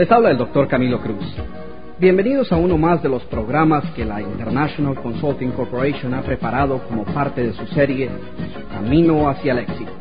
[0.00, 1.36] Les habla el doctor Camilo Cruz.
[1.98, 7.04] Bienvenidos a uno más de los programas que la International Consulting Corporation ha preparado como
[7.04, 8.08] parte de su serie
[8.72, 9.92] Camino hacia el éxito.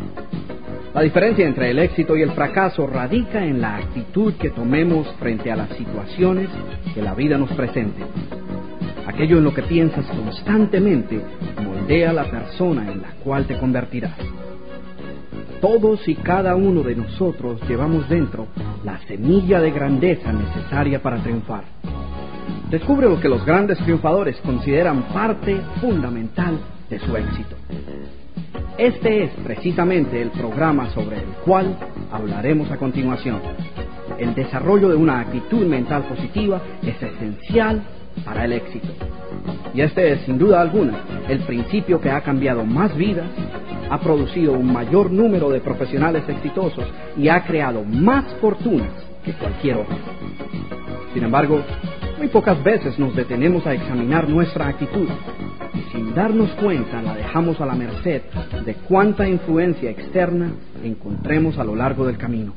[0.93, 5.51] La diferencia entre el éxito y el fracaso radica en la actitud que tomemos frente
[5.51, 6.47] a las situaciones
[6.93, 8.01] que la vida nos presente.
[9.05, 11.19] Aquello en lo que piensas constantemente
[11.61, 14.15] moldea la persona en la cual te convertirás.
[15.59, 18.47] Todos y cada uno de nosotros llevamos dentro
[18.83, 21.63] la semilla de grandeza necesaria para triunfar.
[22.69, 27.55] Descubre lo que los grandes triunfadores consideran parte fundamental de su éxito.
[28.77, 31.75] Este es precisamente el programa sobre el cual
[32.11, 33.41] hablaremos a continuación.
[34.17, 37.81] El desarrollo de una actitud mental positiva es esencial
[38.23, 38.87] para el éxito.
[39.73, 43.27] Y este es, sin duda alguna, el principio que ha cambiado más vidas
[43.89, 46.85] ha producido un mayor número de profesionales exitosos
[47.17, 48.89] y ha creado más fortunas
[49.23, 49.97] que cualquier otro.
[51.13, 51.61] Sin embargo,
[52.17, 55.07] muy pocas veces nos detenemos a examinar nuestra actitud
[55.73, 58.21] y sin darnos cuenta la dejamos a la merced
[58.65, 60.51] de cuánta influencia externa
[60.83, 62.53] encontremos a lo largo del camino.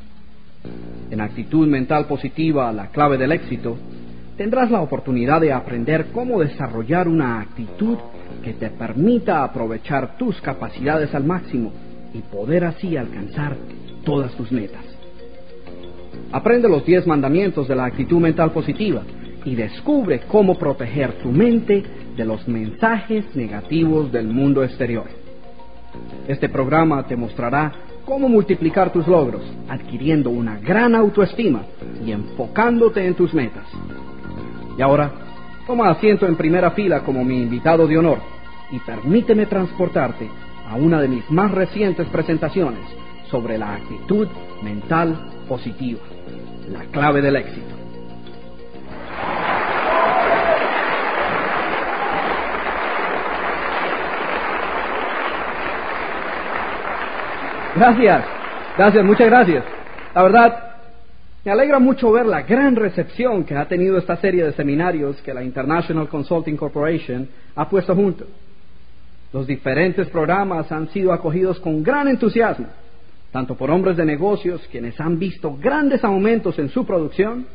[1.11, 3.77] En actitud mental positiva, la clave del éxito,
[4.37, 7.99] tendrás la oportunidad de aprender cómo desarrollar una actitud
[8.43, 11.73] que te permita aprovechar tus capacidades al máximo
[12.13, 13.57] y poder así alcanzar
[14.05, 14.85] todas tus metas.
[16.33, 19.03] Aprende los 10 mandamientos de la actitud mental positiva
[19.45, 21.83] y descubre cómo proteger tu mente
[22.17, 25.07] de los mensajes negativos del mundo exterior.
[26.29, 27.73] Este programa te mostrará
[28.05, 31.63] cómo multiplicar tus logros, adquiriendo una gran autoestima
[32.05, 33.67] y enfocándote en tus metas.
[34.79, 35.13] Y ahora,
[35.67, 38.19] toma asiento en primera fila como mi invitado de honor
[38.71, 40.29] y permíteme transportarte
[40.69, 42.81] a una de mis más recientes presentaciones
[43.31, 44.29] sobre la actitud
[44.63, 45.17] mental
[45.49, 46.01] positiva,
[46.71, 47.77] la clave del éxito.
[57.75, 58.25] Gracias,
[58.77, 59.65] gracias, muchas gracias.
[60.15, 60.72] La verdad,
[61.45, 65.35] me alegra mucho ver la gran recepción que ha tenido esta serie de seminarios que
[65.35, 68.27] la International Consulting Corporation ha puesto junto.
[69.33, 72.67] Los diferentes programas han sido acogidos con gran entusiasmo,
[73.33, 77.47] tanto por hombres de negocios quienes han visto grandes aumentos en su producción,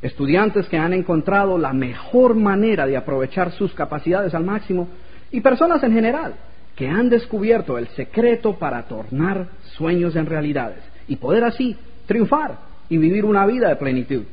[0.00, 4.88] estudiantes que han encontrado la mejor manera de aprovechar sus capacidades al máximo
[5.30, 6.36] y personas en general
[6.74, 11.76] que han descubierto el secreto para tornar sueños en realidades y poder así
[12.06, 14.24] triunfar y vivir una vida de plenitud.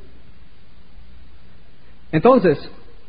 [2.12, 2.59] Entonces,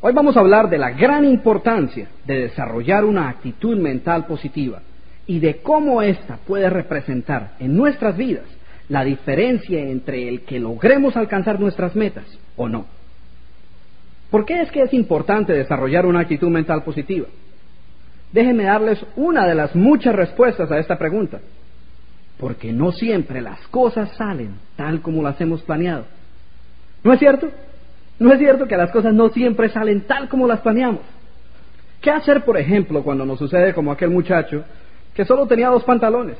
[0.00, 4.80] hoy vamos a hablar de la gran importancia de desarrollar una actitud mental positiva
[5.26, 8.46] y de cómo ésta puede representar en nuestras vidas
[8.88, 12.86] la diferencia entre el que logremos alcanzar nuestras metas o no.
[14.30, 17.26] ¿Por qué es que es importante desarrollar una actitud mental positiva?
[18.32, 21.40] Déjenme darles una de las muchas respuestas a esta pregunta
[22.38, 26.04] porque no siempre las cosas salen tal como las hemos planeado.
[27.02, 27.48] ¿No es cierto?
[28.18, 31.02] ¿No es cierto que las cosas no siempre salen tal como las planeamos?
[32.00, 34.64] ¿Qué hacer, por ejemplo, cuando nos sucede como aquel muchacho
[35.14, 36.36] que solo tenía dos pantalones?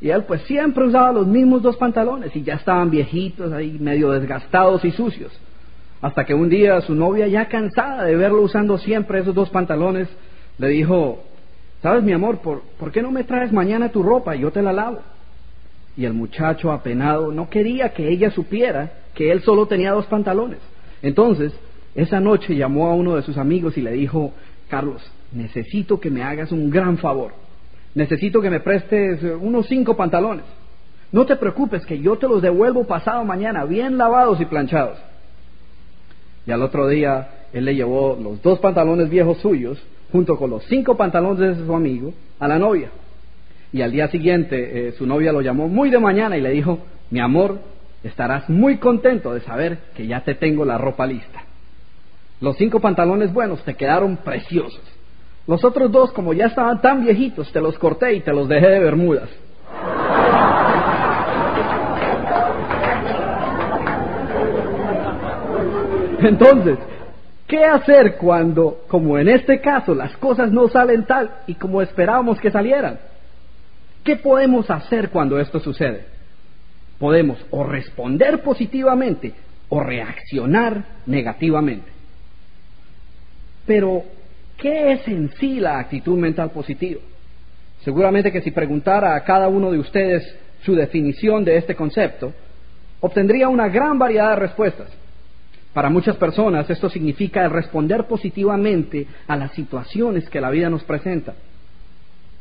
[0.00, 4.10] Y él pues siempre usaba los mismos dos pantalones y ya estaban viejitos ahí, medio
[4.10, 5.32] desgastados y sucios.
[6.00, 10.08] Hasta que un día su novia, ya cansada de verlo usando siempre esos dos pantalones,
[10.56, 11.22] le dijo,
[11.82, 14.62] ¿sabes mi amor, por, ¿por qué no me traes mañana tu ropa y yo te
[14.62, 15.00] la lavo?
[16.00, 20.58] Y el muchacho apenado no quería que ella supiera que él solo tenía dos pantalones.
[21.02, 21.52] Entonces,
[21.94, 24.32] esa noche llamó a uno de sus amigos y le dijo,
[24.68, 27.34] Carlos, necesito que me hagas un gran favor.
[27.94, 30.46] Necesito que me prestes unos cinco pantalones.
[31.12, 34.96] No te preocupes, que yo te los devuelvo pasado mañana, bien lavados y planchados.
[36.46, 39.78] Y al otro día, él le llevó los dos pantalones viejos suyos,
[40.12, 42.90] junto con los cinco pantalones de su amigo, a la novia.
[43.72, 46.80] Y al día siguiente eh, su novia lo llamó muy de mañana y le dijo,
[47.10, 47.60] mi amor,
[48.02, 51.44] estarás muy contento de saber que ya te tengo la ropa lista.
[52.40, 54.82] Los cinco pantalones buenos te quedaron preciosos.
[55.46, 58.68] Los otros dos, como ya estaban tan viejitos, te los corté y te los dejé
[58.68, 59.28] de bermudas.
[66.20, 66.78] Entonces,
[67.46, 72.40] ¿qué hacer cuando, como en este caso, las cosas no salen tal y como esperábamos
[72.40, 72.98] que salieran?
[74.04, 76.06] ¿Qué podemos hacer cuando esto sucede?
[76.98, 79.32] Podemos o responder positivamente
[79.68, 81.90] o reaccionar negativamente.
[83.66, 84.02] Pero,
[84.56, 87.00] ¿qué es en sí la actitud mental positiva?
[87.82, 90.22] Seguramente que si preguntara a cada uno de ustedes
[90.62, 92.32] su definición de este concepto,
[93.00, 94.88] obtendría una gran variedad de respuestas.
[95.72, 101.34] Para muchas personas esto significa responder positivamente a las situaciones que la vida nos presenta.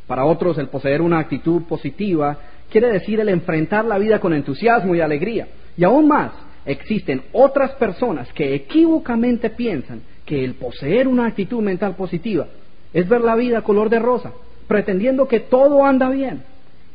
[0.10, 2.36] Para otros el poseer una actitud positiva
[2.72, 5.50] quiere decir el enfrentar la vida con entusiasmo y alegría.
[5.78, 6.32] Y aún más,
[6.66, 12.48] existen otras personas que equívocamente piensan que el poseer una actitud mental positiva
[12.92, 14.34] es ver la vida color de rosa,
[14.68, 16.42] pretendiendo que todo anda bien,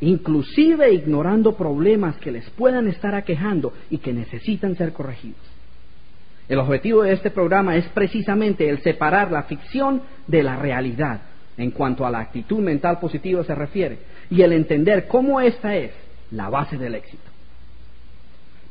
[0.01, 5.39] inclusive ignorando problemas que les puedan estar aquejando y que necesitan ser corregidos.
[6.49, 11.21] El objetivo de este programa es precisamente el separar la ficción de la realidad
[11.57, 13.99] en cuanto a la actitud mental positiva se refiere
[14.29, 15.91] y el entender cómo esta es
[16.31, 17.23] la base del éxito.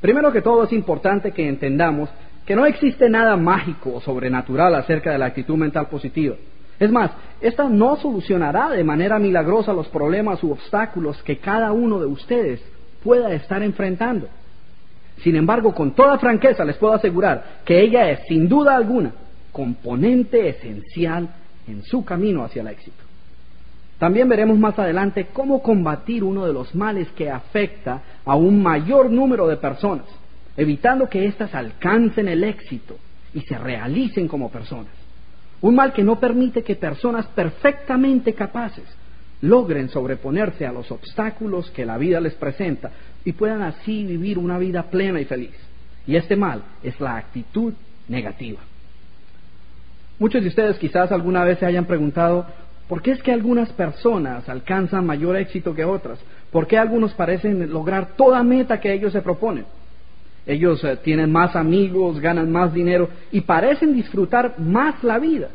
[0.00, 2.10] Primero que todo es importante que entendamos
[2.44, 6.36] que no existe nada mágico o sobrenatural acerca de la actitud mental positiva.
[6.78, 12.00] Es más, esta no solucionará de manera milagrosa los problemas u obstáculos que cada uno
[12.00, 12.62] de ustedes
[13.02, 14.28] pueda estar enfrentando.
[15.18, 19.12] Sin embargo, con toda franqueza les puedo asegurar que ella es, sin duda alguna,
[19.52, 21.28] componente esencial
[21.66, 23.02] en su camino hacia el éxito.
[23.98, 29.10] También veremos más adelante cómo combatir uno de los males que afecta a un mayor
[29.10, 30.06] número de personas,
[30.56, 32.96] evitando que éstas alcancen el éxito
[33.32, 34.92] y se realicen como personas.
[35.60, 38.84] Un mal que no permite que personas perfectamente capaces
[39.40, 42.90] logren sobreponerse a los obstáculos que la vida les presenta
[43.24, 45.54] y puedan así vivir una vida plena y feliz.
[46.06, 47.72] Y este mal es la actitud
[48.08, 48.60] negativa.
[50.18, 52.46] Muchos de ustedes quizás alguna vez se hayan preguntado,
[52.88, 56.20] ¿por qué es que algunas personas alcanzan mayor éxito que otras?
[56.52, 59.64] ¿Por qué algunos parecen lograr toda meta que ellos se proponen?
[60.46, 65.48] Ellos eh, tienen más amigos, ganan más dinero y parecen disfrutar más la vida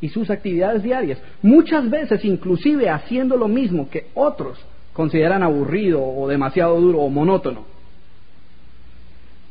[0.00, 4.58] y sus actividades diarias, muchas veces inclusive haciendo lo mismo que otros
[4.92, 7.64] consideran aburrido o demasiado duro o monótono.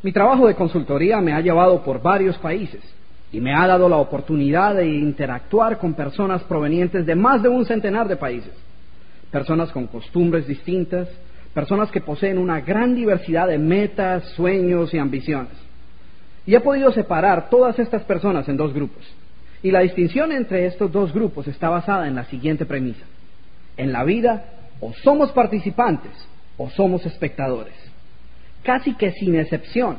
[0.04, 2.82] Mi trabajo de consultoría me ha llevado por varios países
[3.34, 7.66] y me ha dado la oportunidad de interactuar con personas provenientes de más de un
[7.66, 8.54] centenar de países,
[9.32, 11.10] personas con costumbres distintas,
[11.52, 15.52] personas que poseen una gran diversidad de metas, sueños y ambiciones.
[16.46, 19.04] Y he podido separar todas estas personas en dos grupos.
[19.64, 23.06] Y la distinción entre estos dos grupos está basada en la siguiente premisa.
[23.78, 24.46] En la vida
[24.80, 26.12] o somos participantes
[26.58, 27.74] o somos espectadores.
[28.62, 29.98] Casi que sin excepción,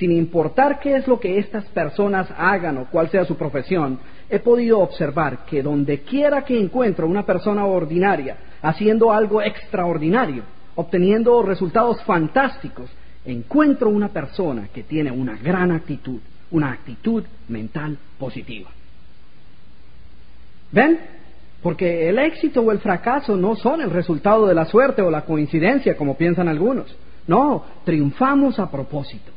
[0.00, 4.00] sin importar qué es lo que estas personas hagan o cuál sea su profesión,
[4.30, 10.44] he podido observar que donde quiera que encuentro una persona ordinaria haciendo algo extraordinario,
[10.74, 12.90] obteniendo resultados fantásticos,
[13.26, 16.20] encuentro una persona que tiene una gran actitud,
[16.50, 18.70] una actitud mental positiva.
[20.72, 20.98] ¿Ven?
[21.62, 25.26] Porque el éxito o el fracaso no son el resultado de la suerte o la
[25.26, 26.96] coincidencia, como piensan algunos.
[27.26, 29.32] No, triunfamos a propósito.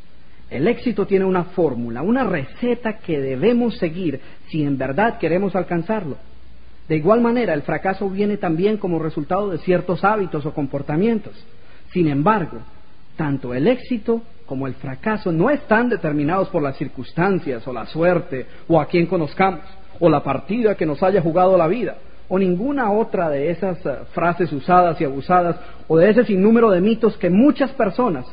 [0.53, 6.17] El éxito tiene una fórmula, una receta que debemos seguir si en verdad queremos alcanzarlo.
[6.87, 11.33] De igual manera, el fracaso viene también como resultado de ciertos hábitos o comportamientos.
[11.91, 12.59] Sin embargo,
[13.15, 18.45] tanto el éxito como el fracaso no están determinados por las circunstancias o la suerte
[18.67, 19.63] o a quien conozcamos
[19.99, 23.95] o la partida que nos haya jugado la vida o ninguna otra de esas eh,
[24.13, 25.55] frases usadas y abusadas
[25.87, 28.25] o de ese sinnúmero de mitos que muchas personas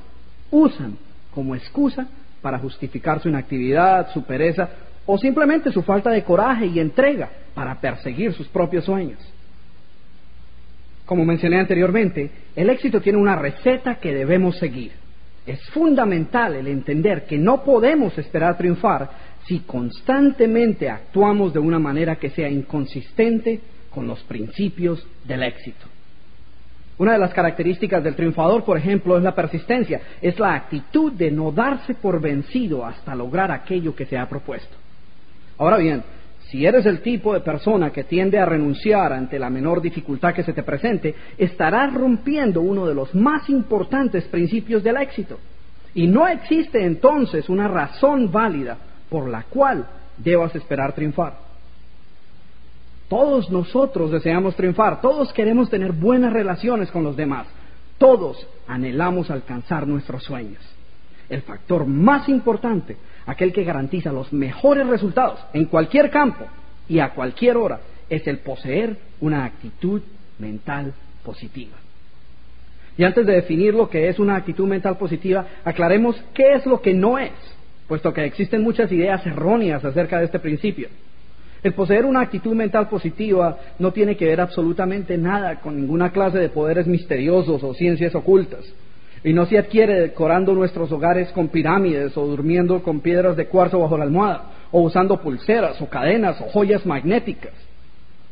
[0.50, 0.99] usan
[1.35, 2.06] como excusa
[2.40, 4.68] para justificar su inactividad, su pereza
[5.06, 9.18] o simplemente su falta de coraje y entrega para perseguir sus propios sueños.
[11.04, 14.92] Como mencioné anteriormente, el éxito tiene una receta que debemos seguir.
[15.44, 19.11] Es fundamental el entender que no podemos esperar triunfar
[19.47, 25.87] si constantemente actuamos de una manera que sea inconsistente con los principios del éxito.
[27.00, 31.30] Una de las características del triunfador, por ejemplo, es la persistencia, es la actitud de
[31.30, 34.76] no darse por vencido hasta lograr aquello que se ha propuesto.
[35.57, 36.02] Ahora bien,
[36.50, 40.42] si eres el tipo de persona que tiende a renunciar ante la menor dificultad que
[40.42, 45.38] se te presente, estarás rompiendo uno de los más importantes principios del éxito.
[45.95, 48.76] Y no existe entonces una razón válida
[49.09, 49.87] por la cual
[50.19, 51.50] debas esperar triunfar.
[53.11, 57.45] Todos nosotros deseamos triunfar, todos queremos tener buenas relaciones con los demás,
[57.99, 60.62] todos anhelamos alcanzar nuestros sueños.
[61.29, 66.47] El factor más importante, aquel que garantiza los mejores resultados en cualquier campo
[66.88, 70.02] y a cualquier hora, es el poseer una actitud
[70.38, 71.79] mental positiva.
[72.97, 76.81] Y antes de definir lo que es una actitud mental positiva, aclaremos qué es lo
[76.81, 77.33] que no es,
[77.88, 80.88] puesto que existen muchas ideas erróneas acerca de este principio.
[81.62, 86.38] El poseer una actitud mental positiva no tiene que ver absolutamente nada con ninguna clase
[86.38, 88.64] de poderes misteriosos o ciencias ocultas.
[89.23, 93.81] Y no se adquiere decorando nuestros hogares con pirámides o durmiendo con piedras de cuarzo
[93.81, 97.52] bajo la almohada o usando pulseras o cadenas o joyas magnéticas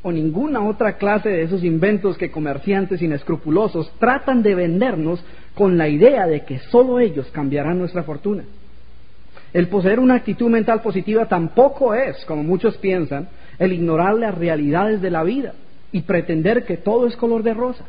[0.02, 5.22] o ninguna otra clase de esos inventos que comerciantes inescrupulosos tratan de vendernos
[5.54, 8.44] con la idea de que solo ellos cambiarán nuestra fortuna.
[9.52, 13.28] El poseer una actitud mental positiva tampoco es, como muchos piensan,
[13.58, 15.54] el ignorar las realidades de la vida
[15.90, 17.84] y pretender que todo es color de rosa.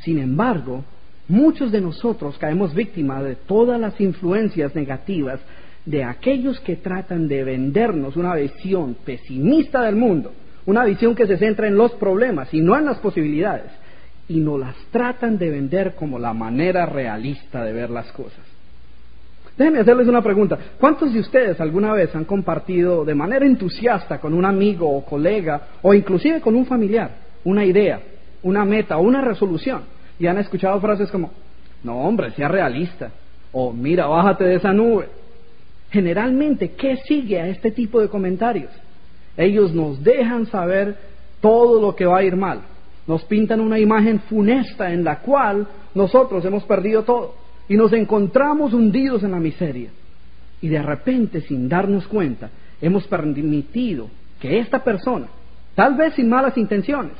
[0.00, 0.84] Sin embargo,
[1.28, 5.40] muchos de nosotros caemos víctimas de todas las influencias negativas
[5.86, 10.32] de aquellos que tratan de vendernos una visión pesimista del mundo,
[10.66, 13.72] una visión que se centra en los problemas y no en las posibilidades,
[14.28, 18.44] y nos las tratan de vender como la manera realista de ver las cosas.
[19.56, 20.58] Déjenme hacerles una pregunta.
[20.80, 25.68] ¿Cuántos de ustedes alguna vez han compartido de manera entusiasta con un amigo o colega
[25.82, 27.10] o inclusive con un familiar
[27.44, 28.00] una idea,
[28.42, 29.82] una meta una resolución
[30.18, 31.30] y han escuchado frases como,
[31.82, 33.10] no hombre, sea realista
[33.52, 35.08] o mira, bájate de esa nube?
[35.90, 38.70] Generalmente, ¿qué sigue a este tipo de comentarios?
[39.36, 40.96] Ellos nos dejan saber
[41.42, 42.62] todo lo que va a ir mal.
[43.06, 48.72] Nos pintan una imagen funesta en la cual nosotros hemos perdido todo y nos encontramos
[48.72, 49.90] hundidos en la miseria.
[50.60, 52.50] Y de repente, sin darnos cuenta,
[52.80, 54.08] hemos permitido
[54.40, 55.26] que esta persona,
[55.74, 57.14] tal vez sin malas intenciones,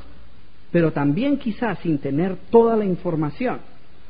[0.70, 3.58] pero también quizás sin tener toda la información,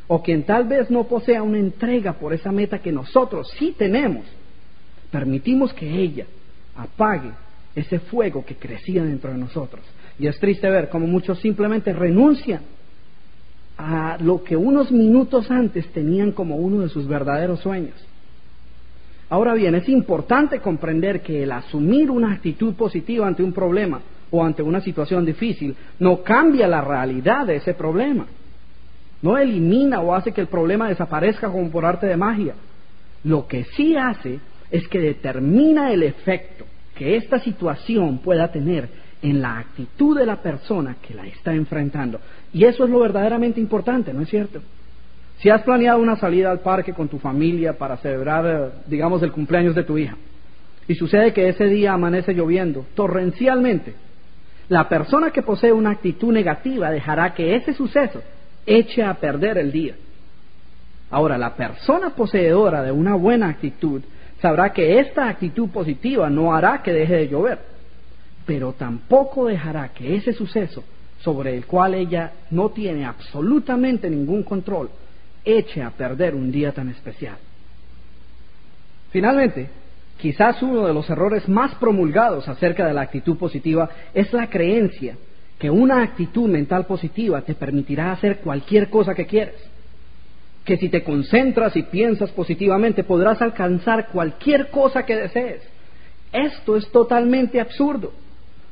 [0.09, 4.25] o quien tal vez no posea una entrega por esa meta que nosotros sí tenemos,
[5.11, 6.27] permitimos que ella
[6.77, 7.31] apague
[7.75, 9.83] ese fuego que crecía dentro de nosotros.
[10.19, 12.61] Y es triste ver cómo muchos simplemente renuncian
[13.83, 17.95] a lo que unos minutos antes tenían como uno de sus verdaderos sueños.
[19.29, 24.45] Ahora bien, es importante comprender que el asumir una actitud positiva ante un problema o
[24.45, 28.27] ante una situación difícil no cambia la realidad de ese problema.
[29.21, 32.55] No elimina o hace que el problema desaparezca como por arte de magia.
[33.25, 34.39] Lo que sí hace
[34.71, 38.89] es que determina el efecto que esta situación pueda tener
[39.23, 42.21] en la actitud de la persona que la está enfrentando.
[42.53, 44.61] Y eso es lo verdaderamente importante, ¿no es cierto?
[45.39, 49.33] Si has planeado una salida al parque con tu familia para celebrar, eh, digamos, el
[49.33, 50.17] cumpleaños de tu hija,
[50.87, 53.95] y sucede que ese día amanece lloviendo torrencialmente,
[54.69, 58.23] la persona que posee una actitud negativa dejará que ese suceso
[58.67, 59.95] eche a perder el día.
[61.11, 64.03] Ahora, la persona poseedora de una buena actitud
[64.41, 67.59] sabrá que esta actitud positiva no hará que deje de llover,
[68.47, 70.83] pero tampoco dejará que ese suceso
[71.23, 74.91] sobre el cual ella no tiene absolutamente ningún control
[75.45, 77.37] eche a perder un día tan especial.
[79.11, 79.69] Finalmente,
[80.19, 85.17] quizás uno de los errores más promulgados acerca de la actitud positiva es la creencia
[85.59, 89.73] que una actitud mental positiva te permitirá hacer cualquier cosa que quieres
[90.65, 95.63] que si te concentras y piensas positivamente podrás alcanzar cualquier cosa que desees.
[96.33, 98.13] Esto es totalmente absurdo.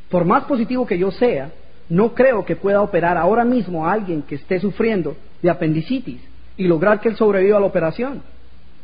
[0.09, 1.51] Por más positivo que yo sea,
[1.91, 6.23] no creo que pueda operar ahora mismo a alguien que esté sufriendo de apendicitis
[6.57, 8.23] y lograr que él sobreviva a la operación.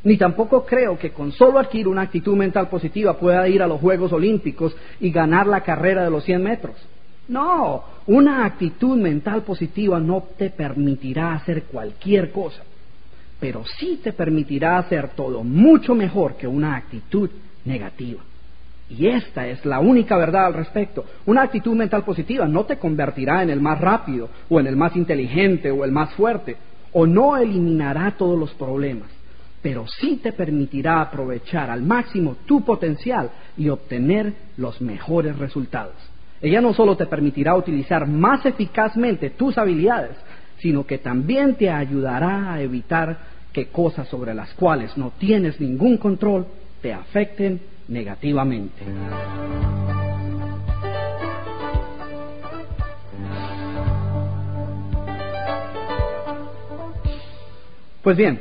[0.05, 3.81] Ni tampoco creo que con solo adquirir una actitud mental positiva pueda ir a los
[3.81, 6.77] Juegos Olímpicos y ganar la carrera de los 100 metros.
[7.29, 12.63] No, una actitud mental positiva no te permitirá hacer cualquier cosa
[13.39, 17.31] pero sí te permitirá hacer todo mucho mejor que una actitud
[17.65, 18.23] negativa.
[18.89, 21.05] Y esta es la única verdad al respecto.
[21.27, 24.95] Una actitud mental positiva no te convertirá en el más rápido o en el más
[24.95, 26.57] inteligente o el más fuerte,
[26.93, 29.09] o no eliminará todos los problemas,
[29.61, 35.95] pero sí te permitirá aprovechar al máximo tu potencial y obtener los mejores resultados.
[36.41, 40.17] Ella no solo te permitirá utilizar más eficazmente tus habilidades,
[40.59, 43.19] sino que también te ayudará a evitar
[43.53, 46.47] que cosas sobre las cuales no tienes ningún control
[46.83, 48.83] te afecten negativamente.
[58.03, 58.39] Pues bien,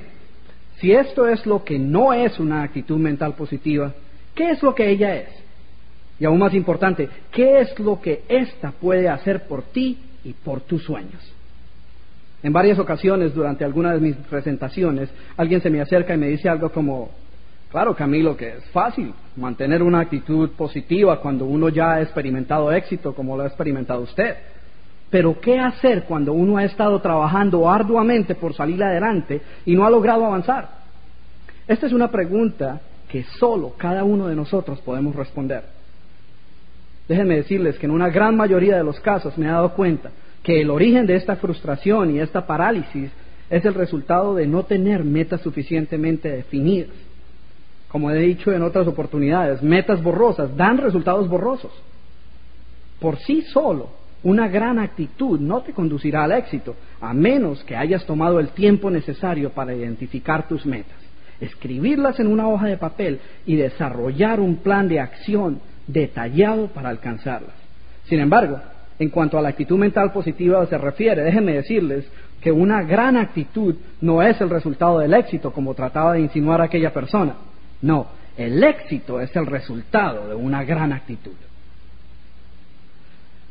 [0.78, 3.94] si esto es lo que no es una actitud mental positiva,
[4.36, 5.30] ¿qué es lo que ella es?
[6.20, 10.62] Y aún más importante, ¿qué es lo que ésta puede hacer por ti y por
[10.62, 11.34] tus sueños?
[12.44, 16.48] En varias ocasiones durante alguna de mis presentaciones, alguien se me acerca y me dice
[16.48, 17.10] algo como,
[17.76, 23.14] claro Camilo, que es fácil mantener una actitud positiva cuando uno ya ha experimentado éxito
[23.14, 24.34] como lo ha experimentado usted.
[25.10, 29.90] Pero ¿qué hacer cuando uno ha estado trabajando arduamente por salir adelante y no ha
[29.90, 30.70] logrado avanzar?
[31.68, 32.80] Esta es una pregunta
[33.10, 35.66] que solo cada uno de nosotros podemos responder.
[37.10, 40.12] Déjenme decirles que en una gran mayoría de los casos me he dado cuenta
[40.44, 43.12] que el origen de esta frustración y esta parálisis
[43.50, 47.05] es el resultado de no tener metas suficientemente definidas.
[47.96, 51.72] Como he dicho en otras oportunidades, metas borrosas dan resultados borrosos.
[53.00, 53.88] Por sí solo,
[54.22, 58.92] una gran actitud no te conducirá al éxito, a menos que hayas tomado el tiempo
[58.92, 60.98] necesario para identificar tus metas,
[61.40, 67.56] escribirlas en una hoja de papel y desarrollar un plan de acción detallado para alcanzarlas.
[68.10, 68.60] Sin embargo,
[69.00, 72.06] en cuanto a la actitud mental positiva se refiere, déjenme decirles
[72.42, 76.92] que una gran actitud no es el resultado del éxito, como trataba de insinuar aquella
[76.92, 77.36] persona.
[77.86, 81.36] No, el éxito es el resultado de una gran actitud.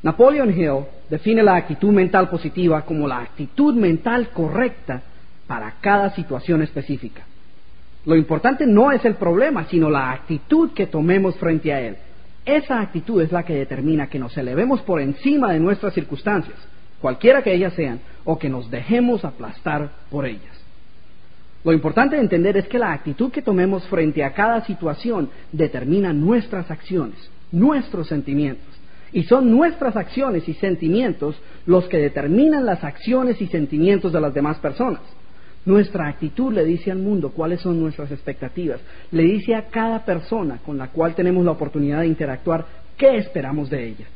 [0.03, 5.03] Napoleon Hill define la actitud mental positiva como la actitud mental correcta
[5.47, 7.23] para cada situación específica.
[8.07, 11.97] Lo importante no es el problema, sino la actitud que tomemos frente a él.
[12.45, 16.59] Esa actitud es la que determina que nos elevemos por encima de nuestras circunstancias,
[17.01, 20.54] cualquiera que ellas sean, o que nos dejemos aplastar por ellas.
[21.65, 26.13] Lo importante de entender es que la actitud que tomemos frente a cada situación determina
[26.13, 27.17] nuestras acciones,
[27.51, 28.67] nuestros sentimientos.
[29.13, 34.35] Y son nuestras acciones y sentimientos los que determinan las acciones y sentimientos de las
[34.35, 35.01] demás personas.
[35.65, 38.81] Nuestra actitud le dice al mundo cuáles son nuestras expectativas,
[39.11, 42.67] le dice a cada persona con la cual tenemos la oportunidad de interactuar
[42.99, 44.07] qué esperamos de ella.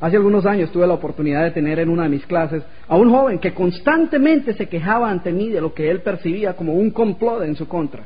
[0.00, 3.10] Hace algunos años tuve la oportunidad de tener en una de mis clases a un
[3.10, 7.42] joven que constantemente se quejaba ante mí de lo que él percibía como un complot
[7.42, 8.02] en su contra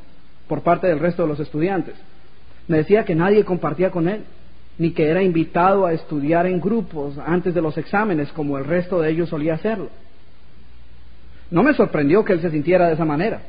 [0.46, 1.94] por parte del resto de los estudiantes.
[2.66, 4.22] Me decía que nadie compartía con él,
[4.78, 9.00] ni que era invitado a estudiar en grupos antes de los exámenes como el resto
[9.00, 9.88] de ellos solía hacerlo.
[11.50, 13.40] No me sorprendió que él se sintiera de esa manera,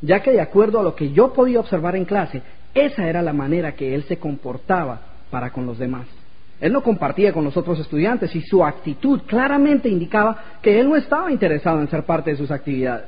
[0.00, 2.42] ya que de acuerdo a lo que yo podía observar en clase,
[2.74, 6.06] esa era la manera que él se comportaba para con los demás.
[6.60, 10.96] Él no compartía con los otros estudiantes y su actitud claramente indicaba que él no
[10.96, 13.06] estaba interesado en ser parte de sus actividades.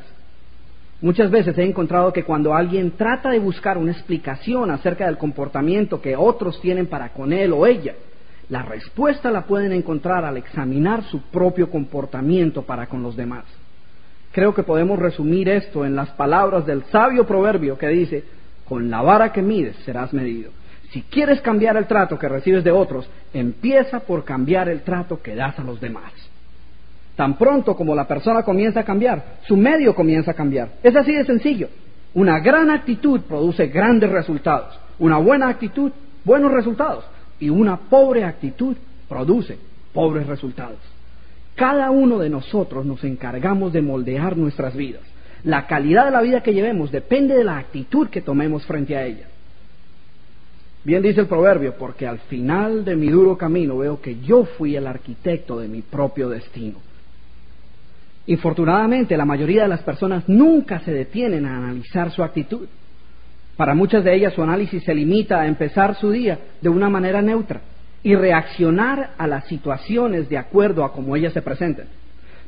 [1.01, 6.01] Muchas veces he encontrado que cuando alguien trata de buscar una explicación acerca del comportamiento
[6.01, 7.95] que otros tienen para con él o ella,
[8.51, 13.45] la respuesta la pueden encontrar al examinar su propio comportamiento para con los demás.
[14.33, 18.25] Creo que podemos resumir esto en las palabras del sabio proverbio que dice,
[18.69, 20.51] con la vara que mides serás medido.
[20.91, 25.37] Si quieres cambiar el trato que recibes de otros, empieza por cambiar el trato que
[25.37, 26.13] das a los demás.
[27.15, 30.71] Tan pronto como la persona comienza a cambiar, su medio comienza a cambiar.
[30.83, 31.69] Es así de sencillo.
[32.15, 34.79] Una gran actitud produce grandes resultados.
[34.99, 35.93] Una buena actitud,
[36.25, 37.05] buenos resultados.
[37.39, 38.77] Y una pobre actitud
[39.09, 39.59] produce
[39.93, 40.79] pobres resultados.
[41.55, 45.03] Cada uno de nosotros nos encargamos de moldear nuestras vidas.
[45.45, 49.05] La calidad de la vida que llevemos depende de la actitud que tomemos frente a
[49.05, 49.27] ella.
[50.83, 54.77] Bien dice el proverbio, porque al final de mi duro camino veo que yo fui
[54.77, 56.79] el arquitecto de mi propio destino.
[58.27, 62.67] Infortunadamente, la mayoría de las personas nunca se detienen a analizar su actitud.
[63.57, 67.21] Para muchas de ellas su análisis se limita a empezar su día de una manera
[67.21, 67.61] neutra
[68.03, 71.87] y reaccionar a las situaciones de acuerdo a cómo ellas se presenten.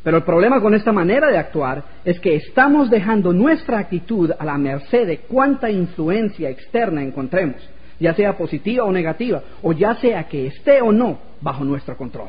[0.03, 4.45] Pero el problema con esta manera de actuar es que estamos dejando nuestra actitud a
[4.45, 7.57] la merced de cuánta influencia externa encontremos,
[8.03, 12.29] ya sea positiva o negativa, o ya sea que esté o no bajo nuestro control.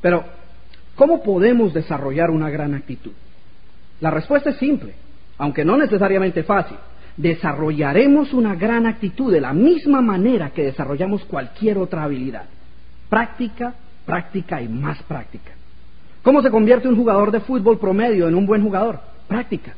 [0.00, 0.24] Pero,
[0.94, 3.12] ¿cómo podemos desarrollar una gran actitud?
[4.00, 4.94] La respuesta es simple,
[5.38, 6.76] aunque no necesariamente fácil
[7.16, 12.44] desarrollaremos una gran actitud de la misma manera que desarrollamos cualquier otra habilidad.
[13.08, 15.52] Práctica, práctica y más práctica.
[16.22, 19.00] ¿Cómo se convierte un jugador de fútbol promedio en un buen jugador?
[19.28, 19.74] Práctica.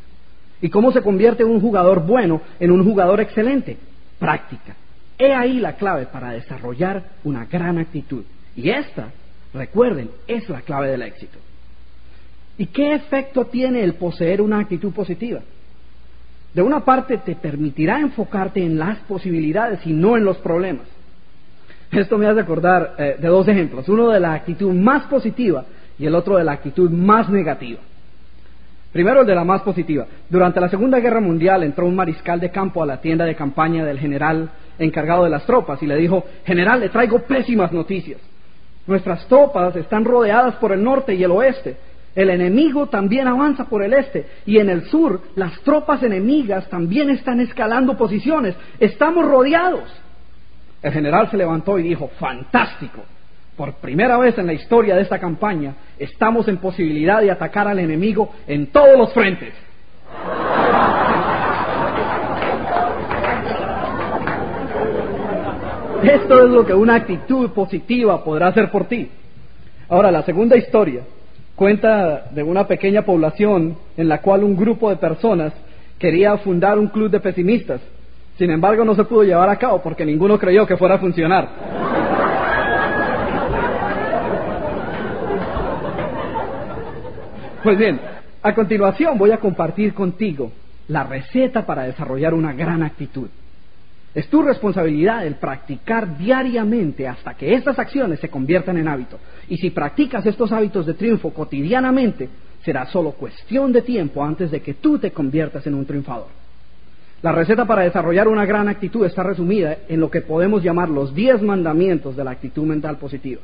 [0.61, 3.77] ¿Y cómo se convierte un jugador bueno en un jugador excelente?
[4.19, 4.77] Práctica.
[5.19, 8.25] He ahí la clave para desarrollar una gran actitud.
[8.55, 9.11] Y esta,
[9.53, 11.39] recuerden, es la clave del éxito.
[12.57, 15.41] ¿Y qué efecto tiene el poseer una actitud positiva?
[16.55, 20.87] de una parte te permitirá enfocarte en las posibilidades y no en los problemas.
[21.91, 25.65] Esto me hace acordar eh, de dos ejemplos, uno de la actitud más positiva
[25.99, 27.81] y el otro de la actitud más negativa.
[28.93, 30.07] Primero el de la más positiva.
[30.29, 33.85] Durante la Segunda Guerra Mundial entró un mariscal de campo a la tienda de campaña
[33.85, 38.21] del general encargado de las tropas y le dijo, General, le traigo pésimas noticias.
[38.87, 41.77] Nuestras tropas están rodeadas por el norte y el oeste
[42.19, 47.11] el enemigo también avanza por el este y en el sur las tropas enemigas también
[47.11, 48.57] están escalando posiciones.
[48.81, 49.89] Estamos rodeados.
[50.83, 53.05] El general se levantó y dijo, fantástico.
[53.59, 57.81] Por primera vez en la historia de esta campaña estamos en posibilidad de atacar al
[57.81, 59.53] enemigo en todos los frentes.
[66.05, 69.11] Esto es lo que una actitud positiva podrá hacer por ti.
[69.89, 71.03] Ahora, la segunda historia
[71.59, 75.53] Cuenta de una pequeña población en la cual un grupo de personas
[75.99, 77.81] quería fundar un club de pesimistas.
[78.39, 81.49] Sin embargo, no se pudo llevar a cabo porque ninguno creyó que fuera a funcionar.
[87.63, 88.01] Pues bien,
[88.43, 90.53] a continuación voy a compartir contigo
[90.87, 93.29] la receta para desarrollar una gran actitud.
[94.15, 99.19] Es tu responsabilidad el practicar diariamente hasta que estas acciones se conviertan en hábito.
[99.49, 102.29] Y si practicas estos hábitos de triunfo cotidianamente,
[102.65, 106.29] será solo cuestión de tiempo antes de que tú te conviertas en un triunfador.
[107.23, 111.13] La receta para desarrollar una gran actitud está resumida en lo que podemos llamar los
[111.13, 113.41] 10 mandamientos de la actitud mental positiva.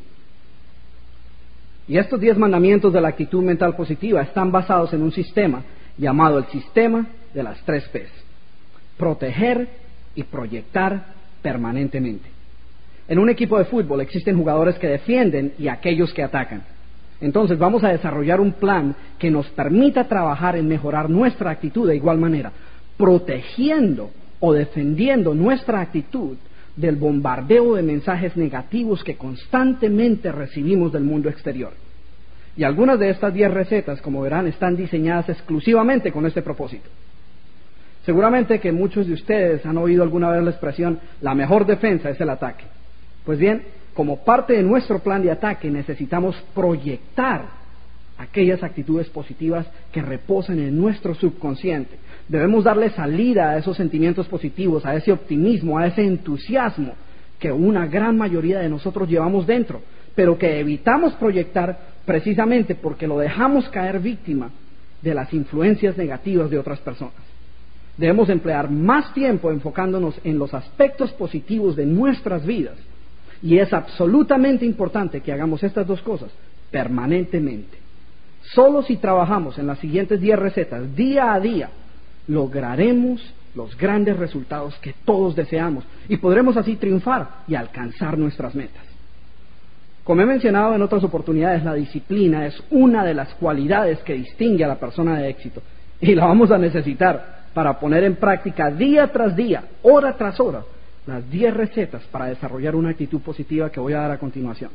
[1.86, 5.62] Y estos 10 mandamientos de la actitud mental positiva están basados en un sistema
[5.98, 8.10] llamado el sistema de las tres P's.
[8.96, 9.68] Proteger
[10.14, 11.06] y proyectar
[11.42, 12.28] permanentemente.
[13.06, 16.62] En un equipo de fútbol existen jugadores que defienden y aquellos que atacan.
[17.20, 21.96] Entonces vamos a desarrollar un plan que nos permita trabajar en mejorar nuestra actitud de
[21.96, 22.50] igual manera,
[22.96, 26.36] protegiendo o defendiendo nuestra actitud
[26.76, 31.72] del bombardeo de mensajes negativos que constantemente recibimos del mundo exterior.
[32.56, 36.88] Y algunas de estas 10 recetas, como verán, están diseñadas exclusivamente con este propósito.
[38.04, 42.20] Seguramente que muchos de ustedes han oído alguna vez la expresión, la mejor defensa es
[42.20, 42.64] el ataque.
[43.24, 43.62] Pues bien,
[43.94, 47.64] como parte de nuestro plan de ataque necesitamos proyectar
[48.18, 51.96] aquellas actitudes positivas que reposan en nuestro subconsciente.
[52.28, 56.94] Debemos darle salida a esos sentimientos positivos, a ese optimismo, a ese entusiasmo
[57.38, 59.82] que una gran mayoría de nosotros llevamos dentro,
[60.14, 64.50] pero que evitamos proyectar precisamente porque lo dejamos caer víctima
[65.02, 67.14] de las influencias negativas de otras personas.
[67.96, 72.76] Debemos emplear más tiempo enfocándonos en los aspectos positivos de nuestras vidas.
[73.42, 76.30] Y es absolutamente importante que hagamos estas dos cosas
[76.70, 77.78] permanentemente.
[78.54, 81.70] Solo si trabajamos en las siguientes 10 recetas día a día,
[82.26, 83.20] lograremos
[83.54, 88.84] los grandes resultados que todos deseamos y podremos así triunfar y alcanzar nuestras metas.
[90.02, 94.64] Como he mencionado en otras oportunidades, la disciplina es una de las cualidades que distingue
[94.64, 95.62] a la persona de éxito
[96.00, 100.62] y la vamos a necesitar para poner en práctica día tras día, hora tras hora,
[101.06, 104.70] las 10 recetas para desarrollar una actitud positiva que voy a dar a continuación.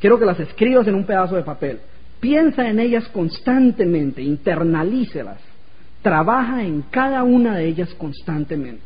[0.00, 1.80] Quiero que las escribas en un pedazo de papel.
[2.20, 5.38] Piensa en ellas constantemente, internalícelas.
[6.06, 8.84] Trabaja en cada una de ellas constantemente.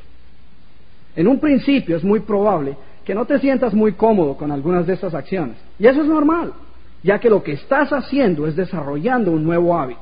[1.14, 4.94] En un principio es muy probable que no te sientas muy cómodo con algunas de
[4.94, 5.58] estas acciones.
[5.78, 6.54] Y eso es normal,
[7.02, 10.00] ya que lo que estás haciendo es desarrollando un nuevo hábito.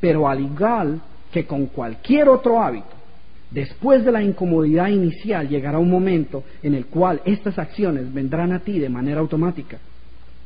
[0.00, 2.96] Pero al igual que con cualquier otro hábito,
[3.52, 8.58] después de la incomodidad inicial llegará un momento en el cual estas acciones vendrán a
[8.58, 9.78] ti de manera automática.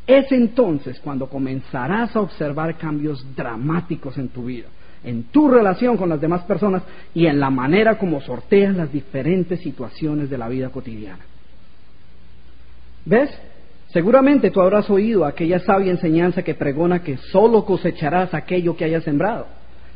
[0.06, 4.66] Es entonces cuando comenzarás a observar cambios dramáticos en tu vida,
[5.04, 6.82] en tu relación con las demás personas
[7.14, 11.24] y en la manera como sorteas las diferentes situaciones de la vida cotidiana.
[13.04, 13.30] ¿Ves?
[13.92, 19.04] Seguramente tú habrás oído aquella sabia enseñanza que pregona que solo cosecharás aquello que hayas
[19.04, 19.46] sembrado.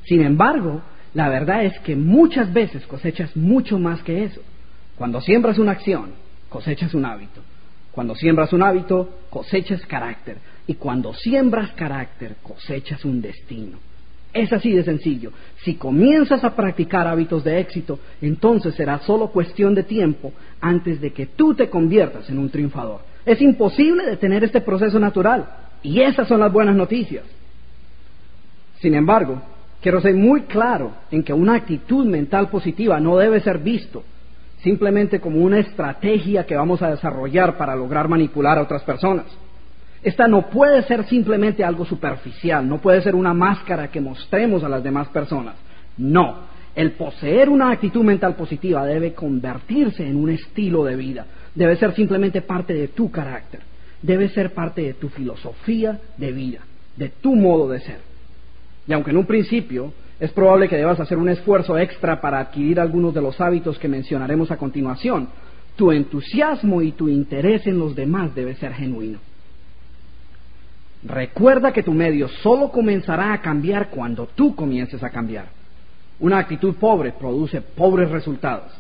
[0.04, 0.80] Sin embargo,
[1.14, 4.40] la verdad es que muchas veces cosechas mucho más que eso.
[4.96, 6.12] Cuando siembras una acción,
[6.48, 7.42] cosechas un hábito.
[7.92, 10.38] Cuando siembras un hábito, cosechas carácter.
[10.66, 13.78] Y cuando siembras carácter, cosechas un destino.
[14.32, 15.32] Es así de sencillo.
[15.62, 21.12] Si comienzas a practicar hábitos de éxito, entonces será solo cuestión de tiempo antes de
[21.12, 23.00] que tú te conviertas en un triunfador.
[23.26, 25.46] Es imposible detener este proceso natural.
[25.82, 27.24] Y esas son las buenas noticias.
[28.80, 29.42] Sin embargo,
[29.82, 34.04] Quiero ser muy claro en que una actitud mental positiva no debe ser visto
[34.62, 39.26] simplemente como una estrategia que vamos a desarrollar para lograr manipular a otras personas.
[40.02, 44.68] Esta no puede ser simplemente algo superficial, no puede ser una máscara que mostremos a
[44.68, 45.54] las demás personas.
[45.96, 46.38] No,
[46.74, 51.94] el poseer una actitud mental positiva debe convertirse en un estilo de vida, debe ser
[51.94, 53.60] simplemente parte de tu carácter,
[54.00, 56.60] debe ser parte de tu filosofía de vida,
[56.96, 57.98] de tu modo de ser.
[58.88, 62.80] Y aunque en un principio es probable que debas hacer un esfuerzo extra para adquirir
[62.80, 65.28] algunos de los hábitos que mencionaremos a continuación,
[65.76, 69.18] tu entusiasmo y tu interés en los demás debe ser genuino.
[71.04, 75.46] Recuerda que tu medio solo comenzará a cambiar cuando tú comiences a cambiar.
[76.20, 78.72] Una actitud pobre produce pobres resultados.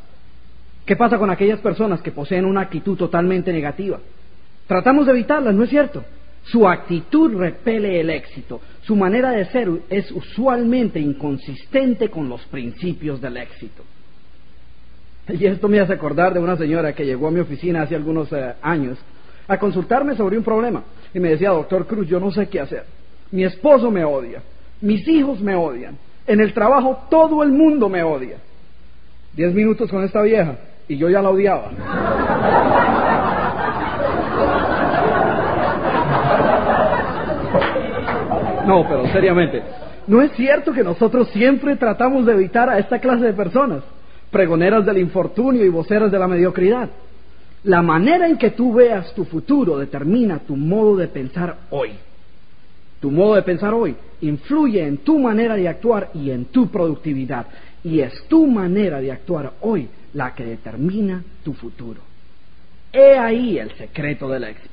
[0.86, 3.98] ¿Qué pasa con aquellas personas que poseen una actitud totalmente negativa?
[4.66, 6.04] Tratamos de evitarlas, ¿no es cierto?
[6.44, 8.60] Su actitud repele el éxito.
[8.82, 13.82] Su manera de ser es usualmente inconsistente con los principios del éxito.
[15.28, 18.32] Y esto me hace acordar de una señora que llegó a mi oficina hace algunos
[18.32, 18.98] eh, años
[19.46, 20.82] a consultarme sobre un problema.
[21.14, 22.84] Y me decía, doctor Cruz, yo no sé qué hacer.
[23.30, 24.42] Mi esposo me odia.
[24.80, 25.96] Mis hijos me odian.
[26.26, 28.36] En el trabajo todo el mundo me odia.
[29.34, 30.56] Diez minutos con esta vieja
[30.88, 31.70] y yo ya la odiaba.
[38.66, 39.62] No, pero seriamente,
[40.06, 43.82] ¿no es cierto que nosotros siempre tratamos de evitar a esta clase de personas,
[44.30, 46.88] pregoneras del infortunio y voceras de la mediocridad?
[47.64, 51.92] La manera en que tú veas tu futuro determina tu modo de pensar hoy.
[53.00, 57.46] Tu modo de pensar hoy influye en tu manera de actuar y en tu productividad.
[57.84, 62.00] Y es tu manera de actuar hoy la que determina tu futuro.
[62.92, 64.70] He ahí el secreto del éxito.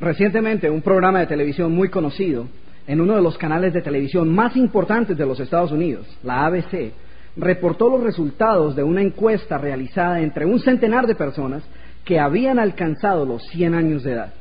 [0.00, 2.48] Recientemente, un programa de televisión muy conocido,
[2.86, 6.92] en uno de los canales de televisión más importantes de los Estados Unidos, la ABC,
[7.36, 11.62] reportó los resultados de una encuesta realizada entre un centenar de personas
[12.04, 14.34] que habían alcanzado los 100 años de edad.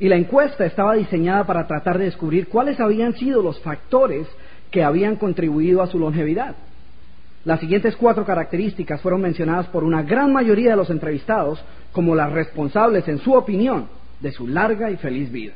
[0.00, 4.26] Y la encuesta estaba diseñada para tratar de descubrir cuáles habían sido los factores
[4.70, 6.56] que habían contribuido a su longevidad.
[7.44, 12.32] Las siguientes cuatro características fueron mencionadas por una gran mayoría de los entrevistados como las
[12.32, 13.86] responsables, en su opinión,
[14.20, 15.52] de su larga y feliz vida.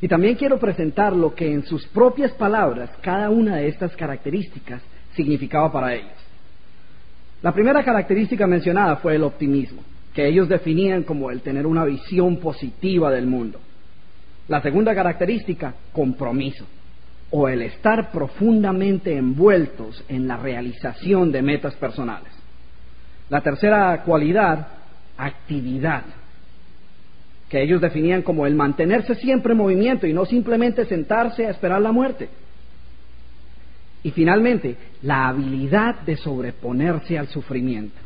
[0.00, 4.82] Y también quiero presentar lo que en sus propias palabras cada una de estas características
[5.14, 6.12] significaba para ellos.
[7.42, 9.82] La primera característica mencionada fue el optimismo,
[10.14, 13.58] que ellos definían como el tener una visión positiva del mundo.
[14.48, 16.66] La segunda característica, compromiso,
[17.30, 22.32] o el estar profundamente envueltos en la realización de metas personales.
[23.28, 24.66] La tercera cualidad,
[25.16, 26.02] actividad,
[27.48, 31.80] que ellos definían como el mantenerse siempre en movimiento y no simplemente sentarse a esperar
[31.80, 32.28] la muerte.
[34.02, 37.98] Y finalmente, la habilidad de sobreponerse al sufrimiento.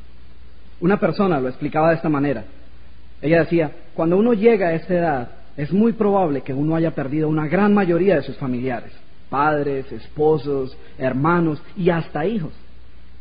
[0.81, 2.45] Una persona lo explicaba de esta manera.
[3.23, 7.29] Ella decía, cuando uno llega a esta edad, es muy probable que uno haya perdido
[7.29, 8.93] una gran mayoría de sus familiares,
[9.31, 12.53] padres, esposos, hermanos y hasta hijos.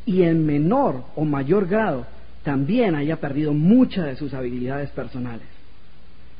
[0.06, 2.06] Y en menor o mayor grado
[2.44, 5.48] también haya perdido muchas de sus habilidades personales.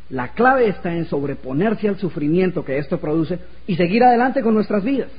[0.10, 4.84] La clave está en sobreponerse al sufrimiento que esto produce y seguir adelante con nuestras
[4.84, 5.10] vidas.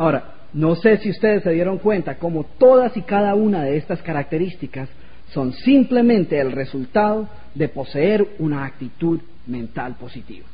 [0.00, 4.00] Ahora, no sé si ustedes se dieron cuenta cómo todas y cada una de estas
[4.00, 4.88] características
[5.26, 10.46] son simplemente el resultado de poseer una actitud mental positiva.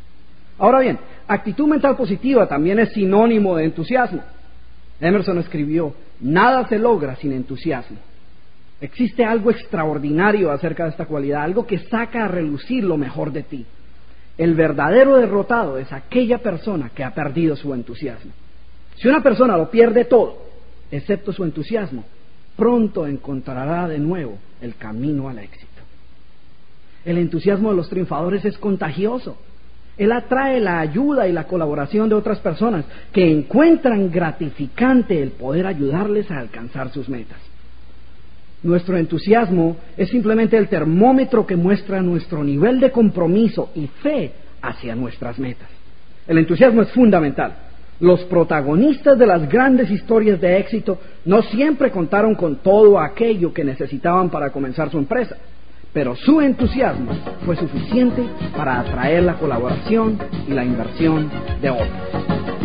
[0.59, 4.20] Ahora bien, actitud mental positiva también es sinónimo de entusiasmo.
[5.00, 7.98] Emerson escribió, nada se logra sin entusiasmo.
[8.80, 13.44] Existe algo extraordinario acerca de esta cualidad, algo que saca a relucir lo mejor de
[13.44, 13.64] ti.
[14.38, 18.32] El verdadero derrotado es aquella persona que ha perdido su entusiasmo.
[18.96, 20.38] Si una persona lo pierde todo,
[20.90, 22.04] excepto su entusiasmo,
[22.56, 25.66] pronto encontrará de nuevo el camino al éxito.
[27.04, 29.37] El entusiasmo de los triunfadores es contagioso.
[29.96, 35.66] Él atrae la ayuda y la colaboración de otras personas que encuentran gratificante el poder
[35.66, 37.38] ayudarles a alcanzar sus metas.
[38.62, 44.94] Nuestro entusiasmo es simplemente el termómetro que muestra nuestro nivel de compromiso y fe hacia
[44.94, 45.68] nuestras metas.
[46.26, 47.65] El entusiasmo es fundamental.
[48.00, 53.64] Los protagonistas de las grandes historias de éxito no siempre contaron con todo aquello que
[53.64, 55.37] necesitaban para comenzar su empresa,
[55.94, 57.12] pero su entusiasmo
[57.46, 58.22] fue suficiente
[58.54, 61.30] para atraer la colaboración y la inversión
[61.62, 62.56] de otros.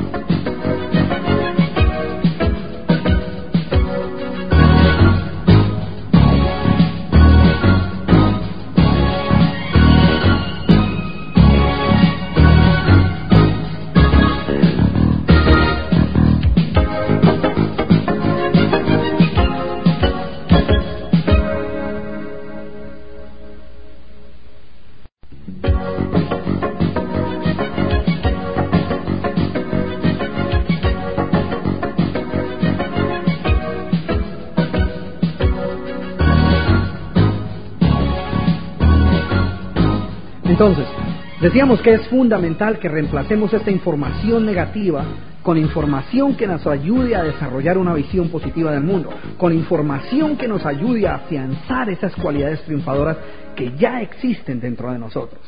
[40.62, 40.86] Entonces,
[41.42, 45.04] decíamos que es fundamental que reemplacemos esta información negativa
[45.42, 50.48] con información que nos ayude a desarrollar una visión positiva del mundo, con información que
[50.48, 53.18] nos ayude a afianzar esas cualidades triunfadoras
[53.56, 55.42] que ya existen dentro de nosotros,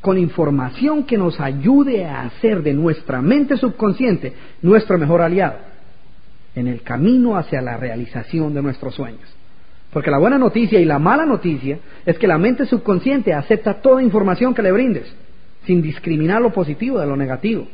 [0.00, 5.58] con información que nos ayude a hacer de nuestra mente subconsciente nuestro mejor aliado
[6.54, 9.41] en el camino hacia la realización de nuestros sueños.
[9.92, 14.02] Porque la buena noticia y la mala noticia es que la mente subconsciente acepta toda
[14.02, 15.14] información que le brindes,
[15.66, 17.68] sin discriminar lo positivo de lo negativo.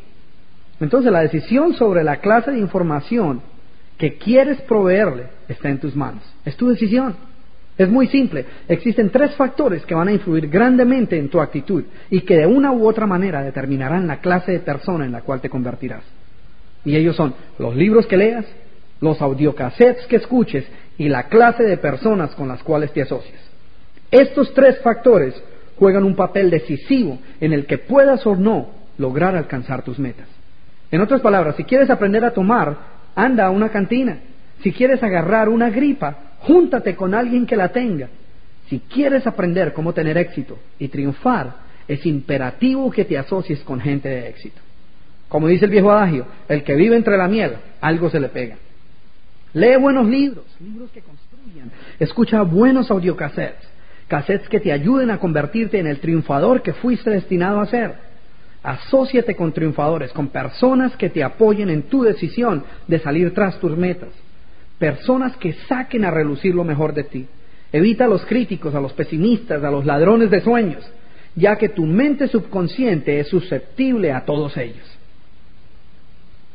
[0.81, 3.41] Entonces la decisión sobre la clase de información
[3.99, 6.23] que quieres proveerle está en tus manos.
[6.45, 7.15] Es tu decisión.
[7.77, 8.45] Es muy simple.
[8.67, 12.73] Existen tres factores que van a influir grandemente en tu actitud y que de una
[12.73, 16.03] u otra manera determinarán la clase de persona en la cual te convertirás.
[16.85, 18.45] Y ellos son los libros que leas,
[19.01, 20.65] los audiocassettes que escuches
[20.99, 23.41] y la clase de personas con las cuales te asocias.
[24.11, 25.41] Estos tres factores
[25.79, 30.27] juegan un papel decisivo en el que puedas o no lograr alcanzar tus metas.
[30.91, 32.77] En otras palabras, si quieres aprender a tomar,
[33.15, 34.19] anda a una cantina.
[34.63, 38.09] Si quieres agarrar una gripa, júntate con alguien que la tenga.
[38.69, 44.09] Si quieres aprender cómo tener éxito y triunfar, es imperativo que te asocies con gente
[44.09, 44.61] de éxito.
[45.29, 48.57] Como dice el viejo adagio, el que vive entre la miel, algo se le pega.
[49.55, 51.71] Lee buenos libros, libros que construyan.
[51.99, 53.67] Escucha buenos audiocassettes,
[54.07, 57.95] cassettes que te ayuden a convertirte en el triunfador que fuiste destinado a ser.
[58.63, 63.77] Asociate con triunfadores, con personas que te apoyen en tu decisión de salir tras tus
[63.77, 64.11] metas.
[64.79, 67.27] Personas que saquen a relucir lo mejor de ti.
[67.73, 70.85] Evita a los críticos, a los pesimistas, a los ladrones de sueños,
[71.35, 74.98] ya que tu mente subconsciente es susceptible a todos ellos.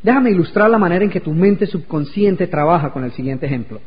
[0.04, 3.80] Déjame ilustrar la manera en que tu mente subconsciente trabaja con el siguiente ejemplo.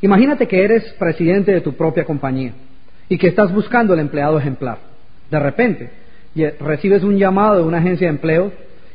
[0.00, 2.52] Imagínate que eres presidente de tu propia compañía
[3.08, 4.78] y que estás buscando el empleado ejemplar.
[5.28, 5.90] De repente,
[6.60, 8.52] recibes un llamado de una agencia de empleo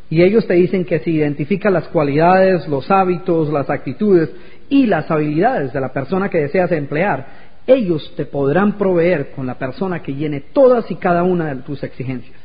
[0.09, 4.29] y ellos te dicen que si identificas las cualidades, los hábitos, las actitudes
[4.69, 9.55] y las habilidades de la persona que deseas emplear, ellos te podrán proveer con la
[9.55, 12.35] persona que llene todas y cada una de tus exigencias.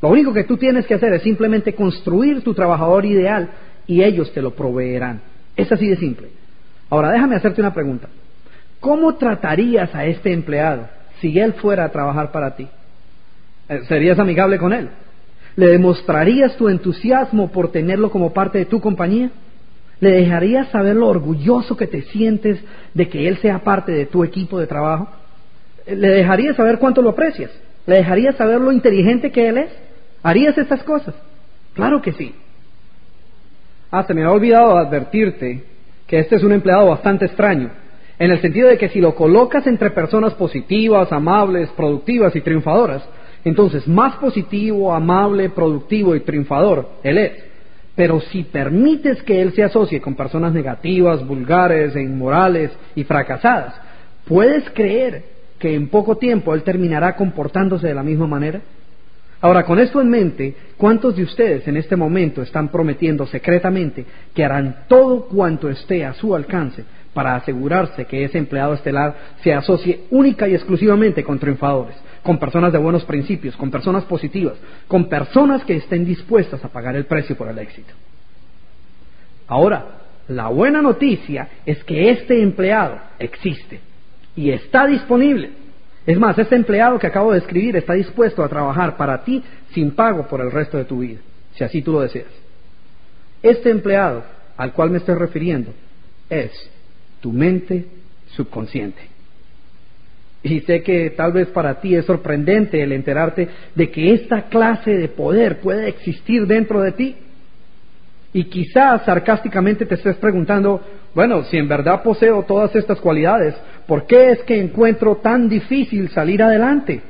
[0.00, 3.50] Lo único que tú tienes que hacer es simplemente construir tu trabajador ideal
[3.88, 5.20] y ellos te lo proveerán.
[5.56, 6.28] Es así de simple.
[6.90, 8.08] Ahora déjame hacerte una pregunta.
[8.78, 10.86] ¿Cómo tratarías a este empleado
[11.20, 12.68] si él fuera a trabajar para ti?
[13.68, 14.88] Eh, ¿Serías amigable con él?
[15.56, 19.30] ¿Le demostrarías tu entusiasmo por tenerlo como parte de tu compañía?
[20.00, 22.62] ¿Le dejarías saber lo orgulloso que te sientes
[22.94, 25.08] de que él sea parte de tu equipo de trabajo?
[25.86, 27.50] Eh, ¿Le dejarías saber cuánto lo aprecias?
[27.86, 29.70] ¿Le dejarías saber lo inteligente que él es?
[30.22, 31.14] ¿Harías estas cosas?
[31.74, 32.34] Claro que sí.
[33.90, 35.62] Ah, se me ha olvidado advertirte
[36.06, 37.70] que este es un empleado bastante extraño,
[38.18, 43.02] en el sentido de que si lo colocas entre personas positivas, amables, productivas y triunfadoras,
[43.44, 47.32] entonces más positivo, amable, productivo y triunfador él es.
[47.94, 53.74] Pero si permites que él se asocie con personas negativas, vulgares e inmorales y fracasadas,
[54.26, 55.24] ¿puedes creer
[55.58, 58.60] que en poco tiempo él terminará comportándose de la misma manera?
[59.40, 64.44] Ahora, con esto en mente, ¿cuántos de ustedes en este momento están prometiendo secretamente que
[64.44, 70.02] harán todo cuanto esté a su alcance para asegurarse que ese empleado estelar se asocie
[70.10, 74.54] única y exclusivamente con triunfadores, con personas de buenos principios, con personas positivas,
[74.88, 77.94] con personas que estén dispuestas a pagar el precio por el éxito?
[79.46, 79.86] Ahora,
[80.28, 83.80] la buena noticia es que este empleado existe
[84.36, 85.50] y está disponible.
[86.08, 89.44] Es más, este empleado que acabo de escribir está dispuesto a trabajar para ti
[89.74, 91.18] sin pago por el resto de tu vida,
[91.52, 92.30] si así tú lo deseas.
[93.42, 94.24] Este empleado
[94.56, 95.70] al cual me estoy refiriendo
[96.30, 96.50] es
[97.20, 97.84] tu mente
[98.28, 99.02] subconsciente.
[100.42, 104.92] Y sé que tal vez para ti es sorprendente el enterarte de que esta clase
[104.92, 107.16] de poder puede existir dentro de ti.
[108.32, 110.80] Y quizás sarcásticamente te estés preguntando,
[111.14, 113.54] bueno, si en verdad poseo todas estas cualidades,
[113.86, 117.00] ¿por qué es que encuentro tan difícil salir adelante?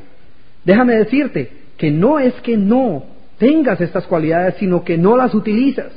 [0.64, 3.04] Déjame decirte que no es que no
[3.38, 5.92] tengas estas cualidades, sino que no las utilizas.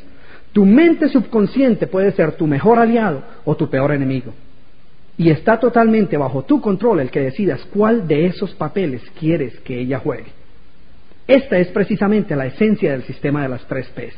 [0.54, 4.34] Tu mente subconsciente puede ser tu mejor aliado o tu peor enemigo.
[5.18, 9.80] Y está totalmente bajo tu control el que decidas cuál de esos papeles quieres que
[9.80, 10.32] ella juegue.
[11.28, 14.16] Esta es precisamente la esencia del sistema de las tres P's.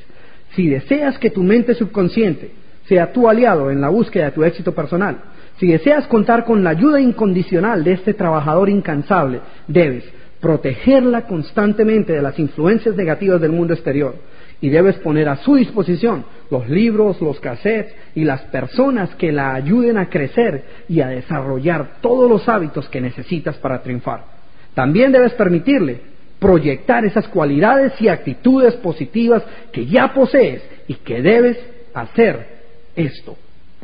[0.56, 2.52] Si deseas que tu mente subconsciente
[2.88, 5.17] sea tu aliado en la búsqueda de tu éxito personal,
[5.60, 10.04] si deseas contar con la ayuda incondicional de este trabajador incansable, debes
[10.42, 14.15] protegerla constantemente de las influencias negativas del mundo exterior
[14.60, 19.54] y debes poner a su disposición los libros, los cassettes y las personas que la
[19.54, 24.25] ayuden a crecer y a desarrollar todos los hábitos que necesitas para triunfar.
[24.73, 26.02] También debes permitirle
[26.40, 31.58] proyectar esas cualidades y actitudes positivas que ya posees y que debes
[31.94, 32.52] hacer
[32.96, 33.35] esto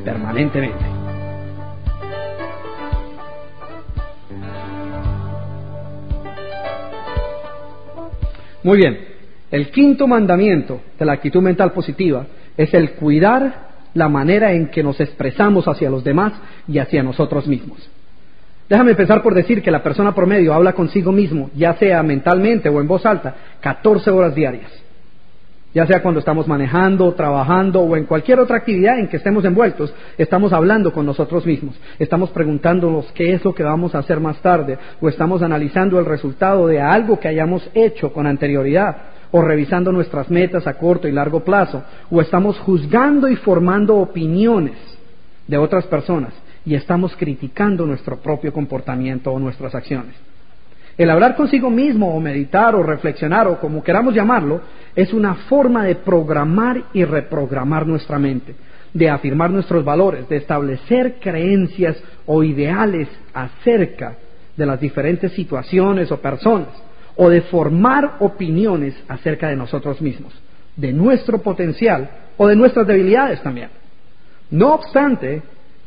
[0.04, 0.84] permanentemente.
[8.62, 8.98] Muy bien,
[9.50, 14.82] el quinto mandamiento de la actitud mental positiva es el cuidar la manera en que
[14.82, 16.34] nos expresamos hacia los demás
[16.68, 17.90] y hacia nosotros mismos.
[18.68, 22.80] Déjame empezar por decir que la persona promedio habla consigo mismo, ya sea mentalmente o
[22.80, 24.70] en voz alta, 14 horas diarias.
[25.72, 29.94] Ya sea cuando estamos manejando, trabajando o en cualquier otra actividad en que estemos envueltos,
[30.18, 34.40] estamos hablando con nosotros mismos, estamos preguntándonos qué es lo que vamos a hacer más
[34.42, 38.96] tarde o estamos analizando el resultado de algo que hayamos hecho con anterioridad
[39.30, 44.76] o revisando nuestras metas a corto y largo plazo o estamos juzgando y formando opiniones
[45.46, 46.32] de otras personas
[46.64, 50.16] y estamos criticando nuestro propio comportamiento o nuestras acciones.
[51.00, 54.60] El hablar consigo mismo o meditar o reflexionar o como queramos llamarlo,
[54.94, 58.54] es una forma de programar y reprogramar nuestra mente,
[58.92, 61.96] de afirmar nuestros valores, de establecer creencias
[62.26, 64.18] o ideales acerca
[64.54, 66.68] de las diferentes situaciones o personas,
[67.16, 70.34] o de formar opiniones acerca de nosotros mismos,
[70.76, 73.70] de nuestro potencial o de nuestras debilidades también.
[74.50, 75.40] No obstante,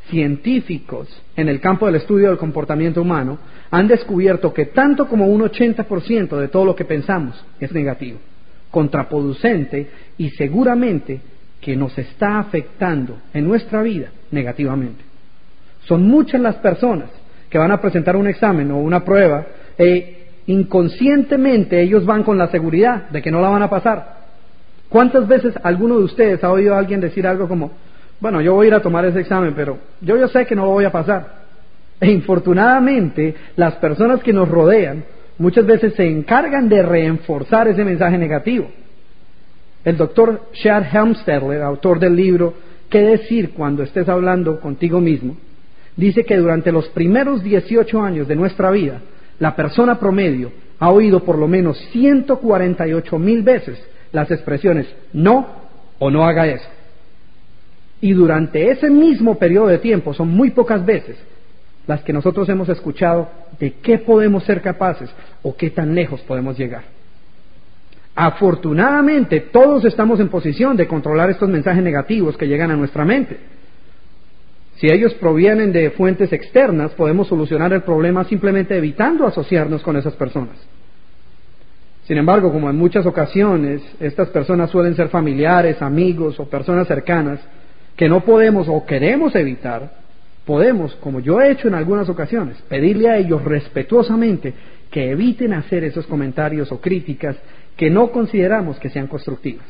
[0.10, 3.40] científicos en el campo del estudio del comportamiento humano
[3.72, 8.20] han descubierto que tanto como un 80% de todo lo que pensamos es negativo,
[8.70, 11.22] contraproducente y seguramente
[11.60, 15.04] que nos está afectando en nuestra vida negativamente.
[15.86, 17.10] Son muchas las personas
[17.50, 19.46] que van a presentar un examen o una prueba
[19.78, 24.24] e inconscientemente ellos van con la seguridad de que no la van a pasar.
[24.90, 27.72] ¿Cuántas veces alguno de ustedes ha oído a alguien decir algo como,
[28.20, 30.66] bueno, yo voy a ir a tomar ese examen, pero yo ya sé que no
[30.66, 31.44] lo voy a pasar?
[32.00, 35.04] E infortunadamente, las personas que nos rodean
[35.38, 38.70] muchas veces se encargan de reenforzar ese mensaje negativo.
[39.84, 42.54] El doctor Chad Helmstedler, autor del libro
[42.94, 45.36] ¿Qué decir cuando estés hablando contigo mismo?
[45.96, 49.02] dice que durante los primeros 18 años de nuestra vida,
[49.40, 55.48] la persona promedio ha oído por lo menos 148 mil veces las expresiones no
[55.98, 56.68] o no haga eso.
[58.04, 61.16] Y durante ese mismo periodo de tiempo, son muy pocas veces
[61.88, 65.10] las que nosotros hemos escuchado de qué podemos ser capaces
[65.42, 66.84] o qué tan lejos podemos llegar.
[68.14, 73.38] Afortunadamente, todos estamos en posición de controlar estos mensajes negativos que llegan a nuestra mente.
[74.76, 80.16] Si ellos provienen de fuentes externas, podemos solucionar el problema simplemente evitando asociarnos con esas
[80.16, 80.58] personas.
[82.06, 87.40] Sin embargo, como en muchas ocasiones estas personas suelen ser familiares, amigos o personas cercanas
[87.96, 89.92] que no podemos o queremos evitar,
[90.46, 94.54] podemos, como yo he hecho en algunas ocasiones, pedirle a ellos respetuosamente
[94.92, 97.36] que eviten hacer esos comentarios o críticas
[97.76, 99.66] que no consideramos que sean constructivas.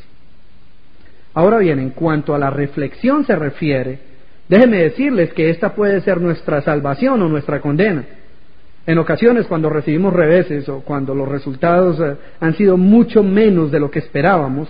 [1.34, 4.00] Ahora bien, en cuanto a la reflexión se refiere,
[4.48, 8.04] déjenme decirles que esta puede ser nuestra salvación o nuestra condena.
[8.86, 13.80] En ocasiones cuando recibimos reveses o cuando los resultados eh, han sido mucho menos de
[13.80, 14.68] lo que esperábamos,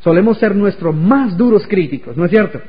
[0.00, 2.60] solemos ser nuestros más duros críticos, ¿no es cierto?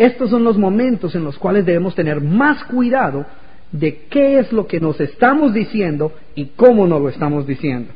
[0.00, 3.26] Estos son los momentos en los cuales debemos tener más cuidado
[3.70, 7.92] de qué es lo que nos estamos diciendo y cómo nos lo estamos diciendo.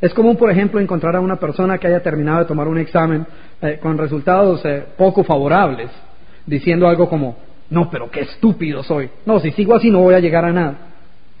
[0.00, 3.26] Es común, por ejemplo, encontrar a una persona que haya terminado de tomar un examen
[3.60, 5.90] eh, con resultados eh, poco favorables,
[6.46, 7.36] diciendo algo como,
[7.70, 9.10] no, pero qué estúpido soy.
[9.24, 10.76] No, si sigo así no voy a llegar a nada.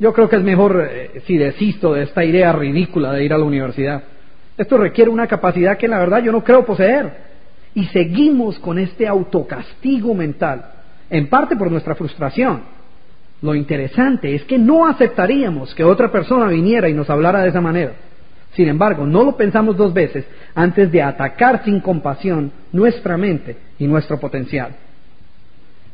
[0.00, 3.38] Yo creo que es mejor eh, si desisto de esta idea ridícula de ir a
[3.38, 4.02] la universidad.
[4.58, 7.25] Esto requiere una capacidad que la verdad yo no creo poseer
[7.76, 10.64] y seguimos con este autocastigo mental,
[11.10, 12.62] en parte por nuestra frustración.
[13.42, 17.60] Lo interesante es que no aceptaríamos que otra persona viniera y nos hablara de esa
[17.60, 17.92] manera.
[18.54, 20.24] Sin embargo, no lo pensamos dos veces
[20.54, 24.70] antes de atacar sin compasión nuestra mente y nuestro potencial.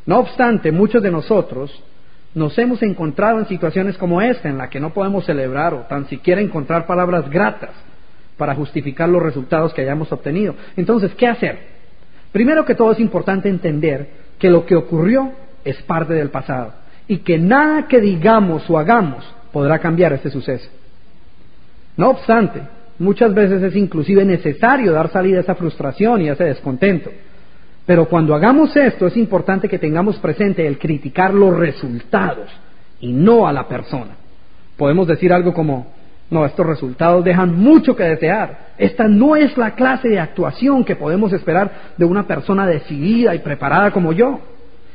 [0.07, 1.83] No obstante, muchos de nosotros
[2.33, 6.07] nos hemos encontrado en situaciones como esta, en la que no podemos celebrar o tan
[6.07, 7.71] siquiera encontrar palabras gratas
[8.37, 10.55] para justificar los resultados que hayamos obtenido.
[10.77, 11.72] Entonces, ¿qué hacer?
[12.33, 14.09] Primero que todo es importante entender
[14.39, 15.33] que lo que ocurrió
[15.65, 16.73] es parte del pasado
[17.07, 20.69] y que nada que digamos o hagamos podrá cambiar ese suceso.
[21.97, 22.63] No obstante,
[22.99, 27.11] muchas veces es inclusive necesario dar salida a esa frustración y a ese descontento.
[27.85, 32.49] Pero cuando hagamos esto es importante que tengamos presente el criticar los resultados
[33.01, 34.17] y no a la persona.
[34.77, 35.93] Podemos decir algo como,
[36.33, 38.73] no, estos resultados dejan mucho que desear.
[38.79, 43.41] Esta no es la clase de actuación que podemos esperar de una persona decidida y
[43.41, 44.41] preparada como yo.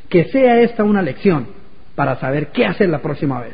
[0.09, 1.47] Que sea esta una lección
[1.93, 3.53] para saber qué hacer la próxima vez.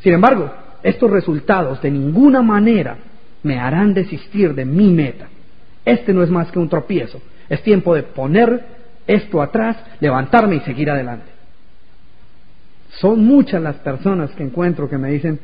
[0.00, 0.50] Sin embargo,
[0.82, 2.96] estos resultados de ninguna manera
[3.42, 5.28] me harán desistir de mi meta.
[5.84, 7.20] Este no es más que un tropiezo.
[7.50, 8.64] Es tiempo de poner
[9.06, 11.30] esto atrás, levantarme y seguir adelante.
[13.00, 15.38] Son muchas las personas que encuentro que me dicen,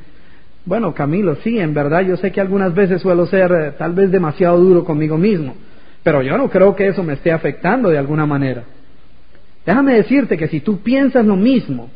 [0.65, 4.11] bueno, Camilo, sí, en verdad yo sé que algunas veces suelo ser eh, tal vez
[4.11, 5.55] demasiado duro conmigo mismo,
[6.03, 8.65] pero yo no creo que eso me esté afectando de alguna manera.
[9.65, 11.91] Déjame decirte que si tú piensas lo mismo,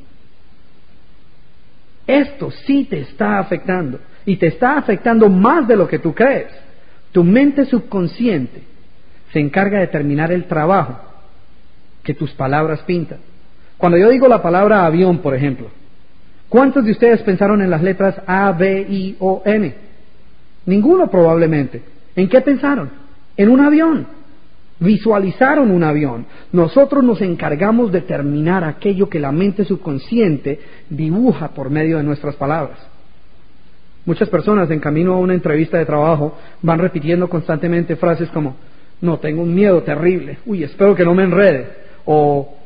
[2.06, 6.48] esto sí te está afectando y te está afectando más de lo que tú crees.
[7.12, 8.62] Tu mente subconsciente
[9.32, 11.00] se encarga de terminar el trabajo
[12.02, 13.18] que tus palabras pintan.
[13.78, 15.70] Cuando yo digo la palabra avión, por ejemplo,
[16.52, 19.74] ¿cuántos de ustedes pensaron en las letras A, B, I o N?
[20.66, 21.82] Ninguno probablemente.
[22.14, 22.90] ¿En qué pensaron?
[23.38, 24.06] En un avión.
[24.78, 26.26] Visualizaron un avión.
[26.52, 32.36] Nosotros nos encargamos de terminar aquello que la mente subconsciente dibuja por medio de nuestras
[32.36, 32.78] palabras.
[34.04, 38.56] Muchas personas en camino a una entrevista de trabajo van repitiendo constantemente frases como,
[39.00, 41.68] no, tengo un miedo terrible, uy, espero que no me enrede,
[42.04, 42.56] o,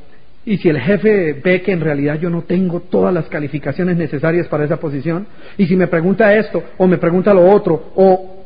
[0.46, 4.46] y si el jefe ve que en realidad yo no tengo todas las calificaciones necesarias
[4.46, 5.26] para esa posición,
[5.58, 8.44] y si me pregunta esto, o me pregunta lo otro, o,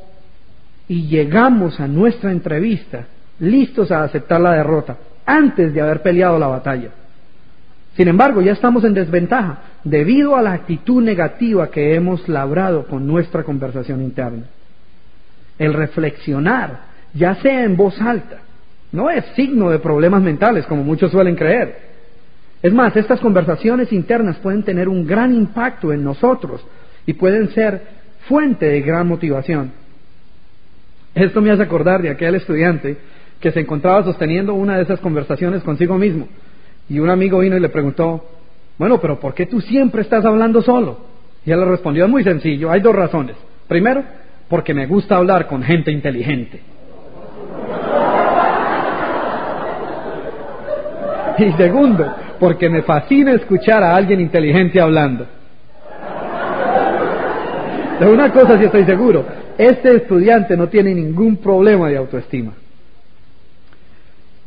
[0.89, 3.05] y llegamos a nuestra entrevista
[3.39, 4.97] listos a aceptar la derrota
[5.27, 6.89] antes de haber peleado la batalla.
[7.97, 13.07] Sin embargo, ya estamos en desventaja debido a la actitud negativa que hemos labrado con
[13.07, 14.45] nuestra conversación interna.
[15.59, 16.81] El reflexionar,
[17.13, 18.39] ya sea en voz alta,
[18.91, 21.90] no es signo de problemas mentales como muchos suelen creer.
[22.63, 26.65] Es más, estas conversaciones internas pueden tener un gran impacto en nosotros
[27.07, 27.81] y pueden ser
[28.29, 29.73] fuente de gran motivación.
[31.15, 32.99] Esto me hace acordar de aquel estudiante
[33.41, 36.29] que se encontraba sosteniendo una de esas conversaciones consigo mismo.
[36.89, 38.25] Y un amigo vino y le preguntó,
[38.77, 40.99] bueno, pero ¿por qué tú siempre estás hablando solo?
[41.47, 43.37] Y él le respondió, es muy sencillo, hay dos razones.
[43.67, 44.05] Primero,
[44.49, 46.61] porque me gusta hablar con gente inteligente.
[51.39, 52.05] Y segundo,
[52.41, 55.27] porque me fascina escuchar a alguien inteligente hablando.
[58.01, 59.27] De una cosa sí estoy seguro,
[59.59, 62.53] este estudiante no tiene ningún problema de autoestima.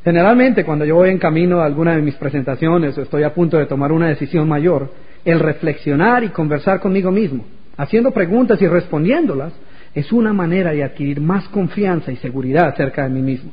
[0.03, 3.57] Generalmente cuando yo voy en camino a alguna de mis presentaciones o estoy a punto
[3.57, 4.89] de tomar una decisión mayor,
[5.23, 7.45] el reflexionar y conversar conmigo mismo,
[7.77, 9.53] haciendo preguntas y respondiéndolas,
[9.93, 13.51] es una manera de adquirir más confianza y seguridad acerca de mí mismo.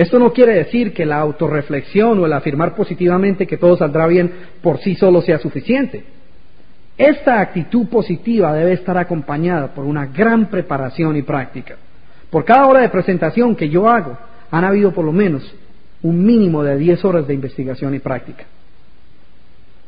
[0.00, 4.32] Esto no quiere decir que la autorreflexión o el afirmar positivamente que todo saldrá bien
[4.62, 6.02] por sí solo sea suficiente.
[6.96, 11.76] Esta actitud positiva debe estar acompañada por una gran preparación y práctica.
[12.30, 14.16] Por cada hora de presentación que yo hago,
[14.50, 15.54] han habido por lo menos
[16.00, 18.44] un mínimo de 10 horas de investigación y práctica.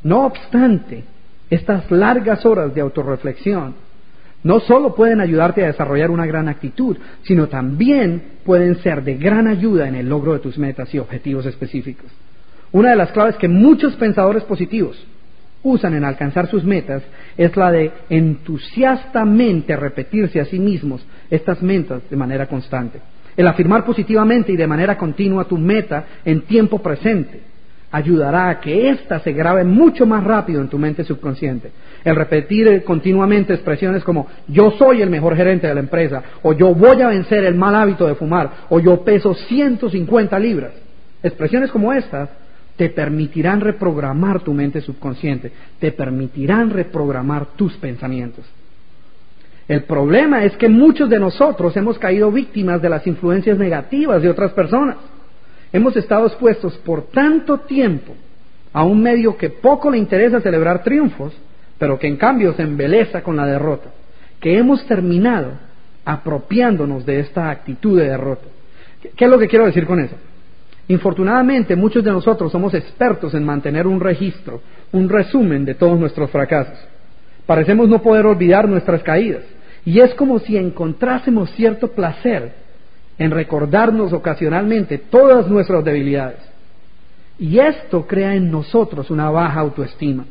[0.03, 1.05] No obstante,
[1.49, 3.75] estas largas horas de autorreflexión
[4.43, 9.47] no solo pueden ayudarte a desarrollar una gran actitud, sino también pueden ser de gran
[9.47, 12.11] ayuda en el logro de tus metas y objetivos específicos.
[12.73, 15.07] Una de las claves que muchos pensadores positivos
[15.63, 17.03] usan en alcanzar sus metas
[17.37, 23.01] es la de entusiastamente repetirse a sí mismos estas metas de manera constante.
[23.37, 27.52] El afirmar positivamente y de manera continua tu meta en tiempo presente
[27.93, 31.71] ayudará a que ésta se grabe mucho más rápido en tu mente subconsciente.
[32.03, 36.75] El repetir continuamente expresiones como yo soy el mejor gerente de la empresa, o yo
[36.75, 40.73] voy a vencer el mal hábito de fumar, o yo peso 150 libras.
[41.23, 42.31] Expresiones como estas
[42.77, 48.47] te permitirán reprogramar tu mente subconsciente, te permitirán reprogramar tus pensamientos.
[49.69, 54.31] El problema es que muchos de nosotros hemos caído víctimas de las influencias negativas de
[54.31, 54.97] otras personas.
[55.73, 58.15] Hemos estado expuestos por tanto tiempo
[58.73, 61.33] a un medio que poco le interesa celebrar triunfos,
[61.79, 63.91] pero que en cambio se embeleza con la derrota,
[64.41, 65.53] que hemos terminado
[66.05, 68.47] apropiándonos de esta actitud de derrota.
[69.17, 70.17] ¿Qué es lo que quiero decir con eso?
[70.89, 74.61] Infortunadamente, muchos de nosotros somos expertos en mantener un registro,
[74.93, 76.79] un resumen de todos nuestros fracasos.
[77.47, 79.43] Parecemos no poder olvidar nuestras caídas.
[79.85, 82.62] Y es como si encontrásemos cierto placer
[83.23, 86.41] en recordarnos ocasionalmente todas nuestras debilidades.
[87.39, 90.25] Y esto crea en nosotros una baja autoestima.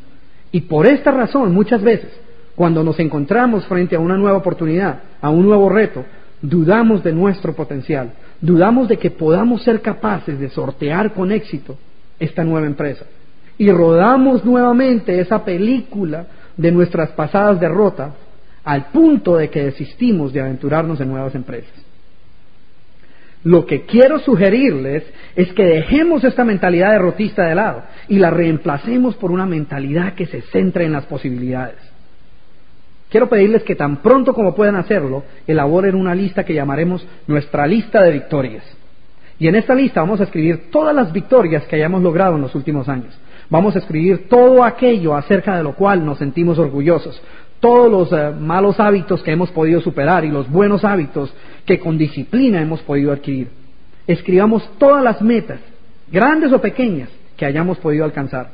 [0.51, 2.11] Y por esta razón, muchas veces,
[2.53, 6.03] cuando nos encontramos frente a una nueva oportunidad, a un nuevo reto,
[6.41, 8.11] dudamos de nuestro potencial,
[8.41, 11.77] dudamos de que podamos ser capaces de sortear con éxito
[12.19, 13.05] esta nueva empresa.
[13.57, 16.25] Y rodamos nuevamente esa película
[16.57, 18.11] de nuestras pasadas derrotas
[18.65, 21.80] al punto de que desistimos de aventurarnos en nuevas empresas.
[23.43, 25.03] Lo que quiero sugerirles
[25.35, 30.27] es que dejemos esta mentalidad derrotista de lado y la reemplacemos por una mentalidad que
[30.27, 31.77] se centre en las posibilidades.
[33.09, 38.01] Quiero pedirles que tan pronto como puedan hacerlo, elaboren una lista que llamaremos nuestra lista
[38.03, 38.63] de victorias.
[39.37, 42.53] Y en esta lista vamos a escribir todas las victorias que hayamos logrado en los
[42.53, 43.17] últimos años.
[43.49, 47.21] Vamos a escribir todo aquello acerca de lo cual nos sentimos orgullosos,
[47.59, 51.33] todos los eh, malos hábitos que hemos podido superar y los buenos hábitos
[51.65, 53.49] que con disciplina hemos podido adquirir.
[54.07, 55.59] Escribamos todas las metas,
[56.11, 58.49] grandes o pequeñas, que hayamos podido alcanzar.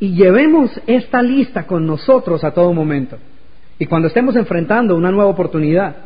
[0.00, 3.18] Y llevemos esta lista con nosotros a todo momento.
[3.78, 5.96] Y cuando estemos enfrentando una nueva oportunidad,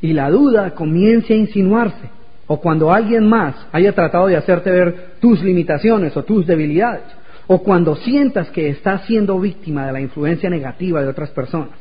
[0.00, 2.08] y la duda comience a insinuarse,
[2.46, 7.04] o cuando alguien más haya tratado de hacerte ver tus limitaciones o tus debilidades,
[7.46, 11.79] o cuando sientas que estás siendo víctima de la influencia negativa de otras personas,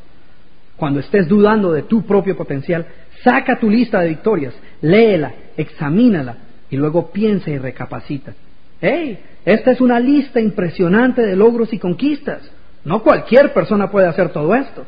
[0.79, 2.87] cuando estés dudando de tu propio potencial,
[3.23, 6.37] saca tu lista de victorias, léela, examínala
[6.69, 8.33] y luego piensa y recapacita.
[8.81, 9.19] ¡Hey!
[9.45, 12.49] Esta es una lista impresionante de logros y conquistas.
[12.85, 14.85] No cualquier persona puede hacer todo esto.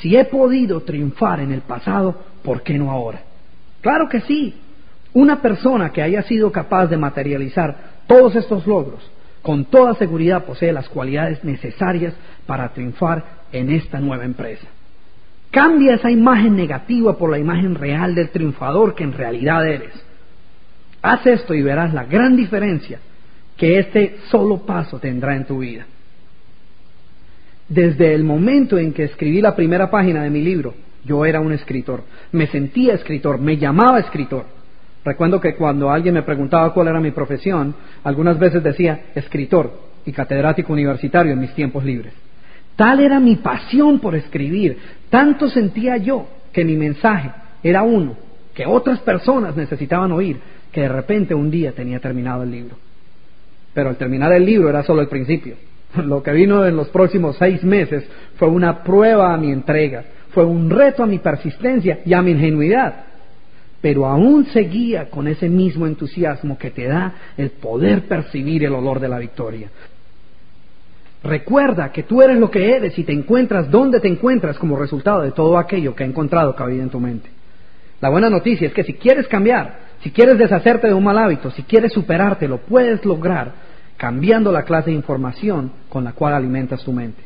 [0.00, 3.20] Si he podido triunfar en el pasado, ¿por qué no ahora?
[3.80, 4.54] Claro que sí.
[5.14, 7.76] Una persona que haya sido capaz de materializar
[8.06, 9.08] todos estos logros,
[9.42, 12.14] con toda seguridad posee las cualidades necesarias
[12.46, 14.66] para triunfar en esta nueva empresa.
[15.50, 19.92] Cambia esa imagen negativa por la imagen real del triunfador que en realidad eres.
[21.00, 22.98] Haz esto y verás la gran diferencia
[23.56, 25.86] que este solo paso tendrá en tu vida.
[27.68, 30.74] Desde el momento en que escribí la primera página de mi libro,
[31.04, 34.44] yo era un escritor, me sentía escritor, me llamaba escritor.
[35.04, 37.74] Recuerdo que cuando alguien me preguntaba cuál era mi profesión,
[38.04, 39.72] algunas veces decía escritor
[40.04, 42.12] y catedrático universitario en mis tiempos libres.
[42.78, 44.78] Tal era mi pasión por escribir,
[45.10, 48.14] tanto sentía yo que mi mensaje era uno
[48.54, 50.38] que otras personas necesitaban oír,
[50.70, 52.76] que de repente un día tenía terminado el libro.
[53.74, 55.56] Pero al terminar el libro era solo el principio.
[56.04, 58.04] Lo que vino en los próximos seis meses
[58.36, 62.30] fue una prueba a mi entrega, fue un reto a mi persistencia y a mi
[62.30, 63.06] ingenuidad.
[63.80, 69.00] Pero aún seguía con ese mismo entusiasmo que te da el poder percibir el olor
[69.00, 69.68] de la victoria.
[71.22, 75.22] Recuerda que tú eres lo que eres y te encuentras donde te encuentras como resultado
[75.22, 77.28] de todo aquello que ha encontrado cabida en tu mente.
[78.00, 81.50] La buena noticia es que si quieres cambiar, si quieres deshacerte de un mal hábito,
[81.50, 83.52] si quieres superarte, lo puedes lograr
[83.96, 87.20] cambiando la clase de información con la cual alimentas tu mente.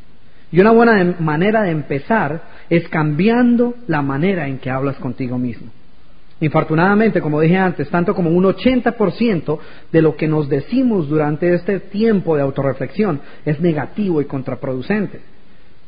[0.50, 2.40] Y una buena manera de empezar
[2.70, 5.68] es cambiando la manera en que hablas contigo mismo.
[6.42, 9.58] Infortunadamente, como dije antes, tanto como un 80%
[9.92, 15.20] de lo que nos decimos durante este tiempo de autorreflexión es negativo y contraproducente.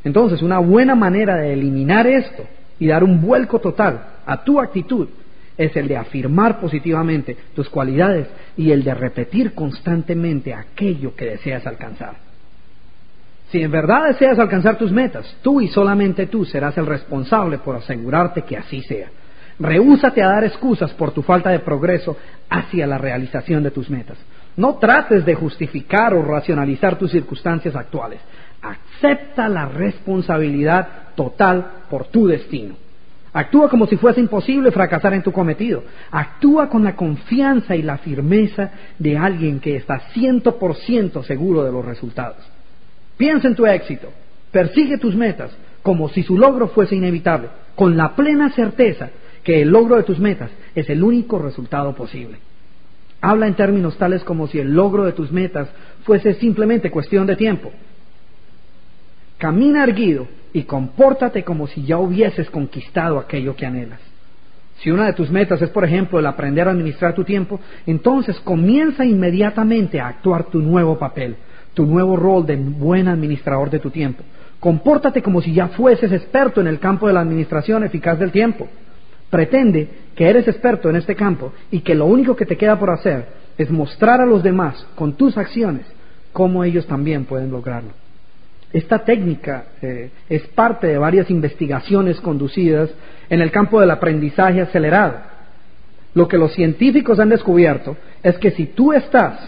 [0.05, 2.45] Entonces, una buena manera de eliminar esto
[2.79, 5.09] y dar un vuelco total a tu actitud
[5.59, 11.67] es el de afirmar positivamente tus cualidades y el de repetir constantemente aquello que deseas
[11.67, 12.15] alcanzar.
[13.49, 17.75] Si en verdad deseas alcanzar tus metas, tú y solamente tú serás el responsable por
[17.75, 19.09] asegurarte que así sea.
[19.59, 22.17] Rehúsate a dar excusas por tu falta de progreso
[22.51, 24.19] hacia la realización de tus metas.
[24.57, 28.21] No trates de justificar o racionalizar tus circunstancias actuales.
[28.63, 32.77] Acepta la responsabilidad total por tu destino.
[33.33, 35.83] Actúa como si fuese imposible fracasar en tu cometido.
[36.11, 41.65] Actúa con la confianza y la firmeza de alguien que está ciento por ciento seguro
[41.65, 42.39] de los resultados.
[43.17, 44.09] Piensa en tu éxito.
[44.53, 45.51] Persigue tus metas
[45.83, 49.11] como si su logro fuese inevitable, con la plena certeza
[49.45, 52.39] que el logro de tus metas es el único resultado posible.
[53.21, 55.69] Habla en términos tales como si el logro de tus metas
[56.03, 57.71] fuese simplemente cuestión de tiempo.
[59.39, 64.01] Camina erguido y compórtate como si ya hubieses conquistado aquello que anhelas.
[64.79, 68.39] Si una de tus metas es, por ejemplo, el aprender a administrar tu tiempo, entonces
[68.41, 71.37] comienza inmediatamente a actuar tu nuevo papel,
[71.75, 74.23] tu nuevo rol de buen administrador de tu tiempo.
[74.61, 78.69] Compórtate como si ya fueses experto en el campo de la administración eficaz del tiempo.
[79.31, 82.91] Pretende que eres experto en este campo y que lo único que te queda por
[82.91, 83.27] hacer
[83.59, 85.87] es mostrar a los demás con tus acciones
[86.33, 87.91] cómo ellos también pueden lograrlo.
[88.73, 92.91] Esta técnica eh, es parte de varias investigaciones conducidas
[93.31, 95.15] en el campo del aprendizaje acelerado.
[96.15, 99.39] Lo que los científicos han descubierto es que si tú estás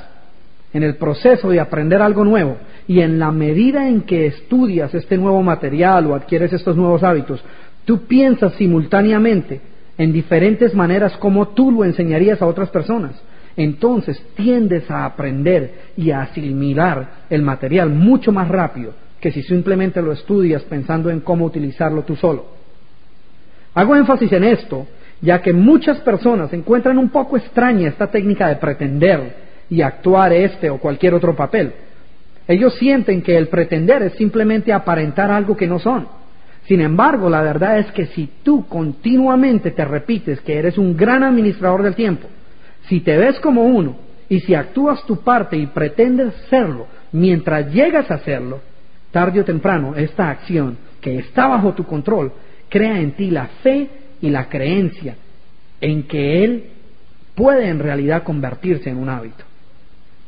[0.72, 2.56] en el proceso de aprender algo nuevo
[2.86, 7.42] y en la medida en que estudias este nuevo material o adquieres estos nuevos hábitos,
[7.86, 9.62] tú piensas simultáneamente
[9.96, 13.12] en diferentes maneras como tú lo enseñarías a otras personas.
[13.56, 20.02] Entonces tiendes a aprender y a asimilar el material mucho más rápido que si simplemente
[20.02, 22.44] lo estudias pensando en cómo utilizarlo tú solo.
[23.74, 24.86] Hago énfasis en esto,
[25.22, 29.36] ya que muchas personas encuentran un poco extraña esta técnica de pretender
[29.70, 31.72] y actuar este o cualquier otro papel.
[32.46, 36.06] Ellos sienten que el pretender es simplemente aparentar algo que no son.
[36.66, 41.22] Sin embargo, la verdad es que si tú continuamente te repites que eres un gran
[41.22, 42.28] administrador del tiempo,
[42.88, 43.96] si te ves como uno
[44.28, 48.60] y si actúas tu parte y pretendes serlo mientras llegas a serlo,
[49.12, 52.32] tarde o temprano esta acción que está bajo tu control
[52.68, 53.88] crea en ti la fe
[54.20, 55.16] y la creencia
[55.80, 56.64] en que Él
[57.36, 59.44] puede en realidad convertirse en un hábito.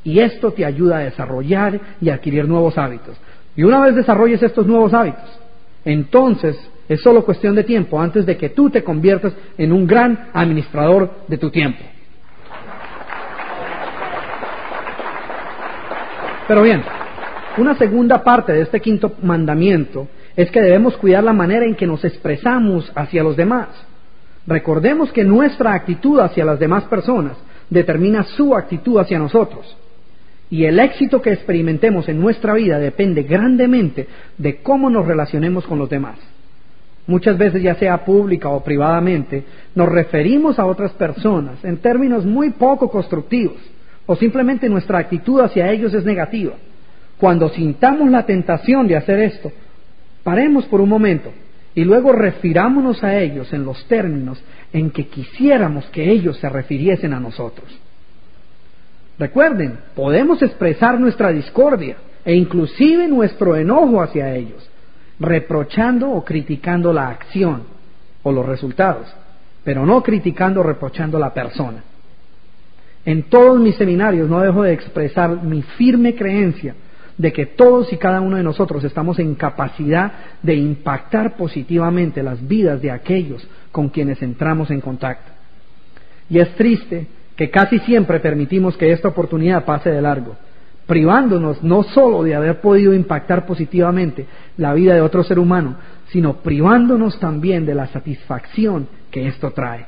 [0.04, 3.16] Y esto te ayuda a desarrollar y adquirir nuevos hábitos.
[3.56, 5.40] Y una vez desarrolles estos nuevos hábitos,
[5.84, 6.58] entonces
[6.88, 11.10] es solo cuestión de tiempo antes de que tú te conviertas en un gran administrador
[11.28, 11.84] de tu tiempo.
[16.46, 16.82] Pero bien,
[17.58, 21.86] una segunda parte de este quinto mandamiento es que debemos cuidar la manera en que
[21.86, 23.68] nos expresamos hacia los demás.
[24.46, 27.36] Recordemos que nuestra actitud hacia las demás personas
[27.68, 29.76] determina su actitud hacia nosotros.
[30.50, 34.06] Y el éxito que experimentemos en nuestra vida depende grandemente
[34.38, 36.18] de cómo nos relacionemos con los demás.
[37.06, 39.44] Muchas veces, ya sea pública o privadamente,
[39.74, 43.56] nos referimos a otras personas en términos muy poco constructivos
[44.06, 46.54] o simplemente nuestra actitud hacia ellos es negativa.
[47.18, 49.50] Cuando sintamos la tentación de hacer esto,
[50.22, 51.30] paremos por un momento
[51.74, 54.42] y luego refirámonos a ellos en los términos
[54.72, 57.68] en que quisiéramos que ellos se refiriesen a nosotros.
[59.18, 64.68] Recuerden, podemos expresar nuestra discordia e inclusive nuestro enojo hacia ellos,
[65.18, 67.62] reprochando o criticando la acción
[68.22, 69.12] o los resultados,
[69.64, 71.82] pero no criticando o reprochando la persona.
[73.04, 76.74] En todos mis seminarios no dejo de expresar mi firme creencia
[77.16, 80.12] de que todos y cada uno de nosotros estamos en capacidad
[80.42, 85.32] de impactar positivamente las vidas de aquellos con quienes entramos en contacto.
[86.30, 87.08] Y es triste
[87.38, 90.34] que casi siempre permitimos que esta oportunidad pase de largo,
[90.88, 94.26] privándonos no solo de haber podido impactar positivamente
[94.56, 95.76] la vida de otro ser humano,
[96.08, 99.86] sino privándonos también de la satisfacción que esto trae.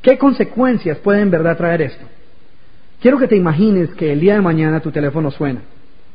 [0.00, 2.06] ¿Qué consecuencias puede en verdad traer esto?
[2.98, 5.60] Quiero que te imagines que el día de mañana tu teléfono suena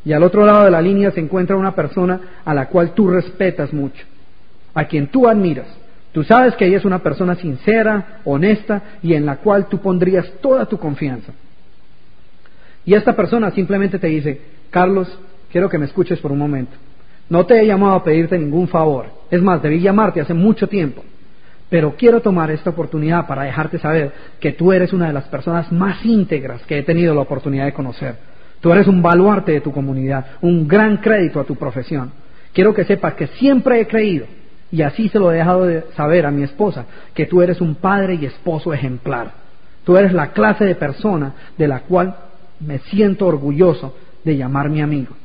[0.04, 3.08] y al otro lado de la línea se encuentra una persona a la cual tú
[3.08, 4.04] respetas mucho,
[4.74, 5.68] a quien tú admiras.
[6.12, 10.30] Tú sabes que ella es una persona sincera, honesta y en la cual tú pondrías
[10.41, 11.32] toda tu confianza.
[12.86, 15.07] Y esta persona simplemente te dice, Carlos,
[15.51, 16.74] quiero que me escuches por un momento.
[17.30, 19.05] No te he llamado a pedirte ningún favor.
[19.30, 21.03] Es más, debí llamarte hace mucho tiempo.
[21.70, 25.72] Pero quiero tomar esta oportunidad para dejarte saber que tú eres una de las personas
[25.72, 28.16] más íntegras que he tenido la oportunidad de conocer.
[28.59, 32.12] Tú eres un baluarte de tu comunidad, un gran crédito a tu profesión.
[32.51, 34.26] Quiero que sepas que siempre he creído,
[34.72, 37.76] y así se lo he dejado de saber a mi esposa, que tú eres un
[37.76, 39.34] padre y esposo ejemplar.
[39.84, 42.15] Tú eres la clase de persona de la cual
[42.59, 45.15] me siento orgulloso de llamar mi amigo.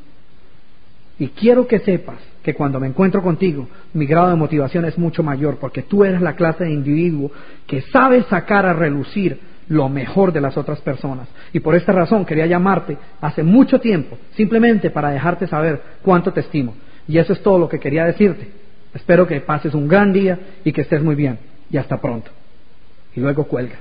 [1.18, 5.22] Y quiero que sepas que cuando me encuentro contigo, mi grado de motivación es mucho
[5.22, 7.30] mayor, porque tú eres la clase de individuo
[7.66, 9.38] que sabe sacar a relucir
[9.68, 11.28] lo mejor de las otras personas.
[11.53, 16.40] Y por esta razón quería llamarte hace mucho tiempo, simplemente para dejarte saber cuánto te
[16.40, 16.74] estimo.
[17.09, 18.65] Y eso es todo lo que quería decirte.
[18.97, 21.38] Espero que pases un gran día y que estés muy bien.
[21.70, 22.30] Y hasta pronto.
[23.14, 23.76] Y luego cuelga.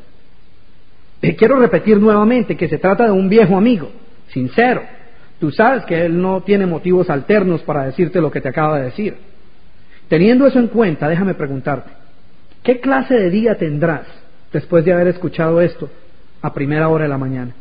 [1.21, 3.89] Eh, quiero repetir nuevamente que se trata de un viejo amigo,
[4.27, 4.83] sincero.
[5.39, 8.85] Tú sabes que él no tiene motivos alternos para decirte lo que te acaba de
[8.85, 9.15] decir.
[10.07, 11.89] Teniendo eso en cuenta, déjame preguntarte,
[12.61, 14.05] ¿qué clase de día tendrás
[14.53, 15.89] después de haber escuchado esto
[16.41, 17.53] a primera hora de la mañana.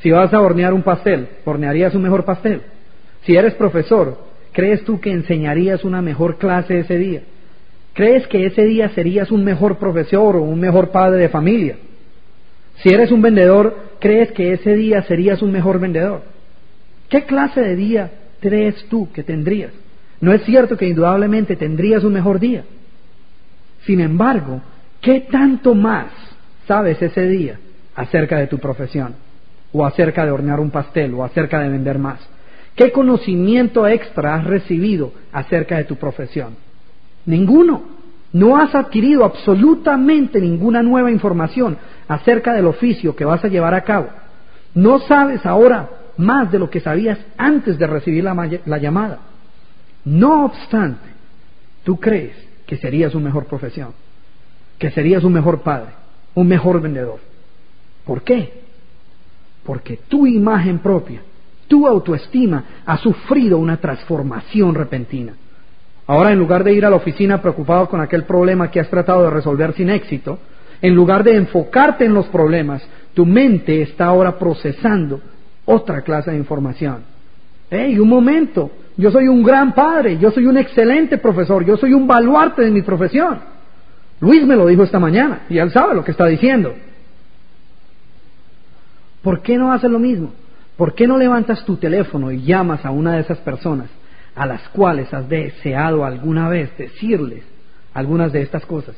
[0.00, 2.62] Si vas a hornear un pastel, ¿hornearías un mejor pastel?
[3.24, 4.18] Si eres profesor,
[4.52, 7.22] ¿crees tú que enseñarías una mejor clase ese día?
[7.94, 11.76] ¿Crees que ese día serías un mejor profesor o un mejor padre de familia?
[12.76, 16.22] Si eres un vendedor, ¿crees que ese día serías un mejor vendedor?
[17.08, 19.72] ¿Qué clase de día crees tú que tendrías?
[20.20, 22.64] No es cierto que indudablemente tendrías un mejor día.
[23.84, 24.62] Sin embargo,
[25.02, 26.06] ¿Qué tanto más
[26.68, 27.58] sabes ese día
[27.96, 29.16] acerca de tu profesión?
[29.72, 32.20] O acerca de hornear un pastel, o acerca de vender más.
[32.74, 36.56] ¿Qué conocimiento extra has recibido acerca de tu profesión?
[37.26, 37.82] Ninguno.
[38.32, 41.76] No has adquirido absolutamente ninguna nueva información
[42.08, 44.08] acerca del oficio que vas a llevar a cabo.
[44.74, 49.18] No sabes ahora más de lo que sabías antes de recibir la, la llamada.
[50.04, 51.08] No obstante,
[51.84, 52.34] tú crees
[52.66, 53.92] que serías una mejor profesión
[54.82, 55.92] que serías un mejor padre,
[56.34, 57.20] un mejor vendedor.
[58.04, 58.62] ¿Por qué?
[59.62, 61.22] Porque tu imagen propia,
[61.72, 65.32] tu autoestima ha sufrido una transformación repentina.
[66.06, 69.22] Ahora, en lugar de ir a la oficina preocupado con aquel problema que has tratado
[69.22, 70.38] de resolver sin éxito,
[70.82, 75.18] en lugar de enfocarte en los problemas, tu mente está ahora procesando
[75.64, 77.04] otra clase de información.
[77.70, 78.70] ¡Hey, un momento!
[78.98, 82.70] Yo soy un gran padre, yo soy un excelente profesor, yo soy un baluarte de
[82.70, 83.38] mi profesión.
[84.20, 86.74] Luis me lo dijo esta mañana y él sabe lo que está diciendo.
[89.22, 90.34] ¿Por qué no haces lo mismo?
[90.76, 93.88] ¿Por qué no levantas tu teléfono y llamas a una de esas personas
[94.34, 97.44] a las cuales has deseado alguna vez decirles
[97.92, 98.96] algunas de estas cosas?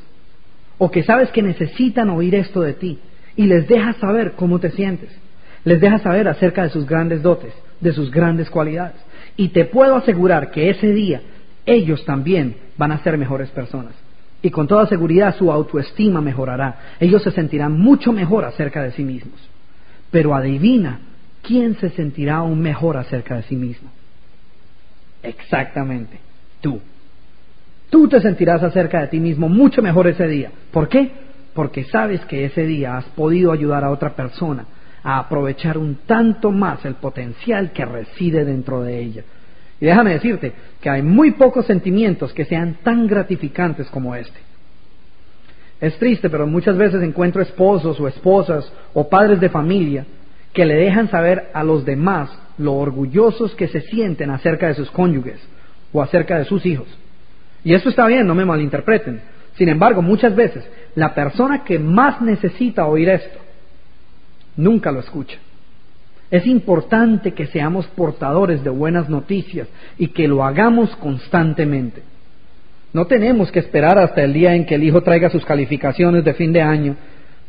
[0.77, 2.99] O que sabes que necesitan oír esto de ti
[3.35, 5.09] y les dejas saber cómo te sientes.
[5.63, 8.95] Les dejas saber acerca de sus grandes dotes, de sus grandes cualidades.
[9.35, 11.21] Y te puedo asegurar que ese día
[11.65, 13.93] ellos también van a ser mejores personas.
[14.41, 16.79] Y con toda seguridad su autoestima mejorará.
[16.99, 19.39] Ellos se sentirán mucho mejor acerca de sí mismos.
[20.11, 20.99] Pero adivina,
[21.45, 23.89] ¿quién se sentirá aún mejor acerca de sí mismo?
[25.23, 26.17] Exactamente,
[26.61, 26.79] tú.
[27.89, 30.51] Tú te sentirás acerca de ti mismo mucho mejor ese día.
[30.71, 31.11] ¿Por qué?
[31.53, 34.65] Porque sabes que ese día has podido ayudar a otra persona
[35.03, 39.23] a aprovechar un tanto más el potencial que reside dentro de ella.
[39.79, 44.39] Y déjame decirte que hay muy pocos sentimientos que sean tan gratificantes como este.
[45.79, 50.05] Es triste, pero muchas veces encuentro esposos o esposas o padres de familia
[50.55, 54.89] que le dejan saber a los demás lo orgullosos que se sienten acerca de sus
[54.89, 55.39] cónyuges
[55.91, 56.87] o acerca de sus hijos.
[57.63, 59.21] Y eso está bien, no me malinterpreten.
[59.57, 63.37] Sin embargo, muchas veces la persona que más necesita oír esto
[64.55, 65.37] nunca lo escucha.
[66.31, 72.01] Es importante que seamos portadores de buenas noticias y que lo hagamos constantemente.
[72.93, 76.33] No tenemos que esperar hasta el día en que el hijo traiga sus calificaciones de
[76.33, 76.95] fin de año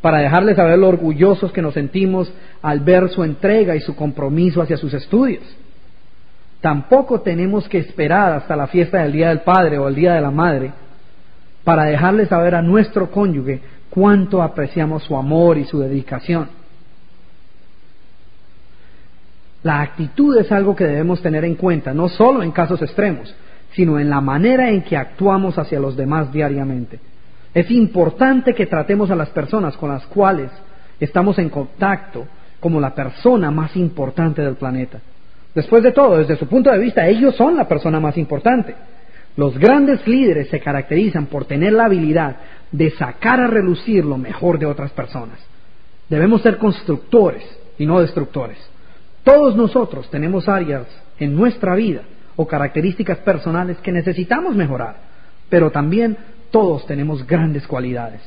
[0.00, 2.32] para dejarle saber lo orgullosos que nos sentimos
[2.62, 5.44] al ver su entrega y su compromiso hacia sus estudios.
[6.60, 10.20] Tampoco tenemos que esperar hasta la fiesta del Día del Padre o el Día de
[10.20, 10.72] la Madre
[11.64, 16.48] para dejarle saber a nuestro cónyuge cuánto apreciamos su amor y su dedicación.
[19.62, 23.34] La actitud es algo que debemos tener en cuenta, no solo en casos extremos,
[23.72, 27.00] sino en la manera en que actuamos hacia los demás diariamente.
[27.56, 30.50] Es importante que tratemos a las personas con las cuales
[31.00, 32.26] estamos en contacto
[32.60, 35.00] como la persona más importante del planeta.
[35.54, 38.74] Después de todo, desde su punto de vista, ellos son la persona más importante.
[39.38, 42.36] Los grandes líderes se caracterizan por tener la habilidad
[42.70, 45.38] de sacar a relucir lo mejor de otras personas.
[46.10, 47.42] Debemos ser constructores
[47.78, 48.58] y no destructores.
[49.24, 50.84] Todos nosotros tenemos áreas
[51.18, 52.02] en nuestra vida
[52.36, 54.96] o características personales que necesitamos mejorar,
[55.48, 56.18] pero también
[56.56, 58.22] todos tenemos grandes cualidades.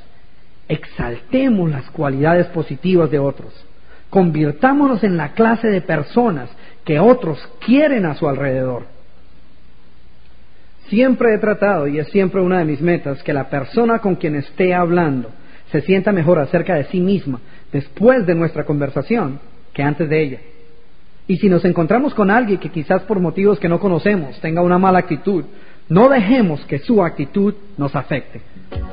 [0.67, 3.51] Exaltemos las cualidades positivas de otros.
[4.11, 6.47] Convirtámonos en la clase de personas
[6.85, 8.83] que otros quieren a su alrededor.
[10.89, 14.35] Siempre he tratado, y es siempre una de mis metas, que la persona con quien
[14.35, 15.31] esté hablando
[15.71, 17.39] se sienta mejor acerca de sí misma
[17.71, 19.39] después de nuestra conversación
[19.73, 20.39] que antes de ella.
[21.25, 24.77] Y si nos encontramos con alguien que quizás por motivos que no conocemos tenga una
[24.77, 25.45] mala actitud,
[25.89, 28.41] no dejemos que su actitud nos afecte.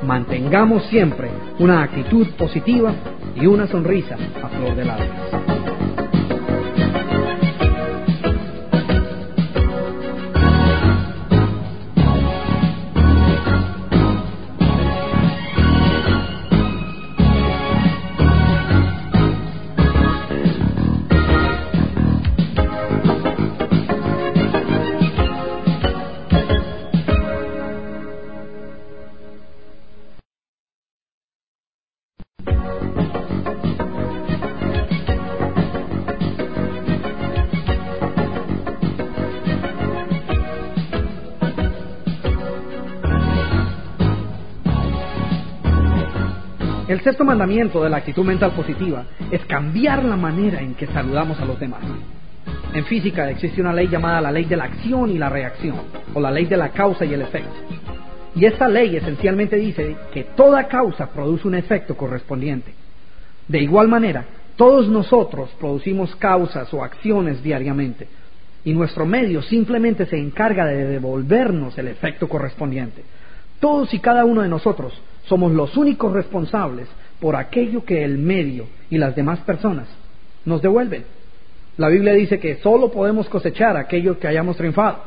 [0.02, 2.94] Mantengamos siempre una actitud positiva
[3.34, 5.85] y una sonrisa a flor de labios.
[47.06, 51.44] Sexto mandamiento de la actitud mental positiva es cambiar la manera en que saludamos a
[51.44, 51.82] los demás.
[52.74, 55.76] En física existe una ley llamada la ley de la acción y la reacción,
[56.14, 57.54] o la ley de la causa y el efecto.
[58.34, 62.74] Y esta ley esencialmente dice que toda causa produce un efecto correspondiente.
[63.46, 64.24] De igual manera,
[64.56, 68.08] todos nosotros producimos causas o acciones diariamente,
[68.64, 73.04] y nuestro medio simplemente se encarga de devolvernos el efecto correspondiente.
[73.60, 74.92] Todos y cada uno de nosotros
[75.28, 76.88] somos los únicos responsables
[77.20, 79.88] por aquello que el medio y las demás personas
[80.44, 81.04] nos devuelven.
[81.76, 85.02] La Biblia dice que solo podemos cosechar aquello que hayamos triunfado.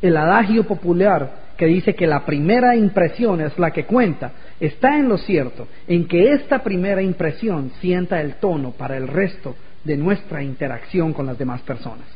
[0.00, 5.08] El adagio popular que dice que la primera impresión es la que cuenta, está en
[5.08, 10.42] lo cierto, en que esta primera impresión sienta el tono para el resto de nuestra
[10.42, 12.06] interacción con las demás personas.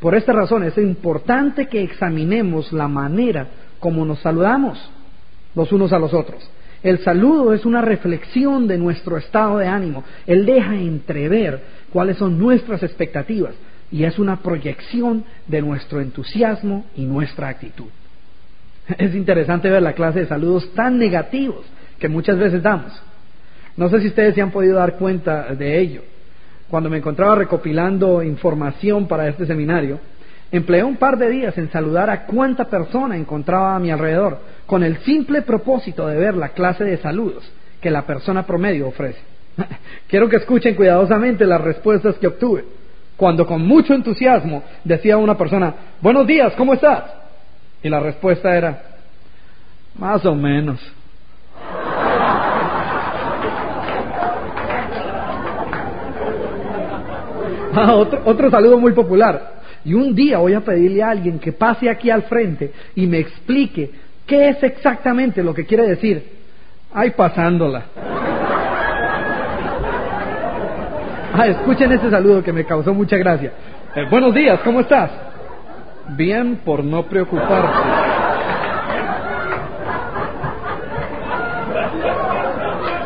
[0.00, 3.46] Por esta razón es importante que examinemos la manera
[3.78, 4.90] como nos saludamos
[5.54, 6.50] los unos a los otros.
[6.82, 10.02] El saludo es una reflexión de nuestro estado de ánimo.
[10.26, 11.60] Él deja entrever
[11.92, 13.54] cuáles son nuestras expectativas
[13.90, 17.88] y es una proyección de nuestro entusiasmo y nuestra actitud.
[18.98, 21.64] Es interesante ver la clase de saludos tan negativos
[21.98, 22.92] que muchas veces damos.
[23.76, 26.02] No sé si ustedes se han podido dar cuenta de ello.
[26.68, 30.00] Cuando me encontraba recopilando información para este seminario,
[30.50, 34.38] empleé un par de días en saludar a cuánta persona encontraba a mi alrededor
[34.70, 37.42] con el simple propósito de ver la clase de saludos
[37.80, 39.18] que la persona promedio ofrece.
[40.06, 42.64] Quiero que escuchen cuidadosamente las respuestas que obtuve.
[43.16, 47.02] Cuando con mucho entusiasmo decía una persona, buenos días, ¿cómo estás?
[47.82, 48.80] Y la respuesta era,
[49.98, 50.80] más o menos.
[57.72, 59.60] Ah, otro, otro saludo muy popular.
[59.84, 63.20] Y un día voy a pedirle a alguien que pase aquí al frente y me
[63.20, 63.92] explique
[64.30, 66.24] qué es exactamente lo que quiere decir.
[66.94, 67.82] Ay, pasándola.
[71.32, 73.52] Ah, escuchen ese saludo que me causó mucha gracia.
[73.96, 75.10] Eh, buenos días, ¿cómo estás?
[76.10, 77.78] Bien por no preocuparte.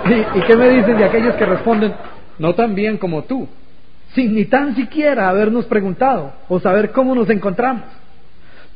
[0.05, 1.95] ¿Y, ¿Y qué me dicen de aquellos que responden,
[2.39, 3.49] no tan bien como tú?
[4.15, 7.85] Sin ni tan siquiera habernos preguntado o saber cómo nos encontramos.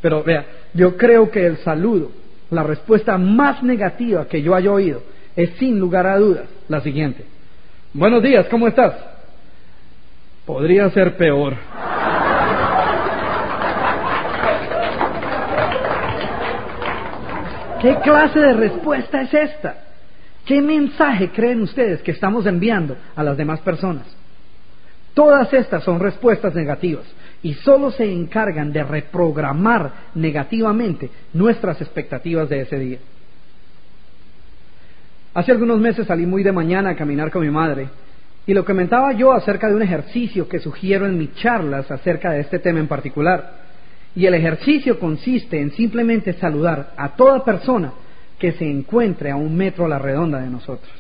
[0.01, 2.11] Pero vea, yo creo que el saludo,
[2.51, 5.03] la respuesta más negativa que yo haya oído,
[5.37, 7.25] es sin lugar a dudas la siguiente.
[7.93, 8.95] Buenos días, ¿cómo estás?
[10.45, 11.57] Podría ser peor.
[17.81, 19.77] ¿Qué clase de respuesta es esta?
[20.45, 24.07] ¿Qué mensaje creen ustedes que estamos enviando a las demás personas?
[25.15, 27.05] Todas estas son respuestas negativas
[27.43, 32.99] y solo se encargan de reprogramar negativamente nuestras expectativas de ese día.
[35.35, 37.89] Hace algunos meses salí muy de mañana a caminar con mi madre
[38.47, 42.41] y lo comentaba yo acerca de un ejercicio que sugiero en mis charlas acerca de
[42.41, 43.69] este tema en particular.
[44.17, 47.93] Y el ejercicio consiste en simplemente saludar a toda persona
[48.39, 50.91] que se encuentre a un metro a la redonda de nosotros.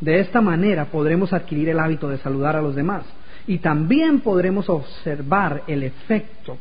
[0.00, 3.04] De esta manera podremos adquirir el hábito de saludar a los demás
[3.46, 6.56] y también podremos observar el efecto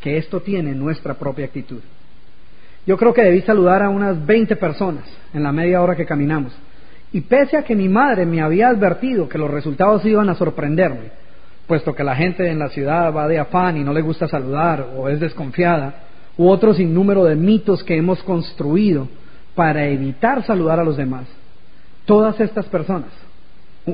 [0.00, 1.80] que esto tiene en nuestra propia actitud.
[2.86, 6.52] Yo creo que debí saludar a unas 20 personas en la media hora que caminamos
[7.12, 11.10] y pese a que mi madre me había advertido que los resultados iban a sorprenderme,
[11.66, 14.88] puesto que la gente en la ciudad va de afán y no le gusta saludar
[14.96, 15.94] o es desconfiada,
[16.36, 19.06] u otro sinnúmero de mitos que hemos construido
[19.54, 21.26] para evitar saludar a los demás,
[22.06, 23.10] todas estas personas,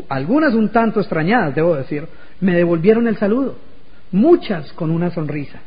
[0.08, 2.06] algunas un tanto extrañadas, debo decir,
[2.40, 3.56] me devolvieron el saludo,
[4.12, 5.60] muchas con una sonrisa.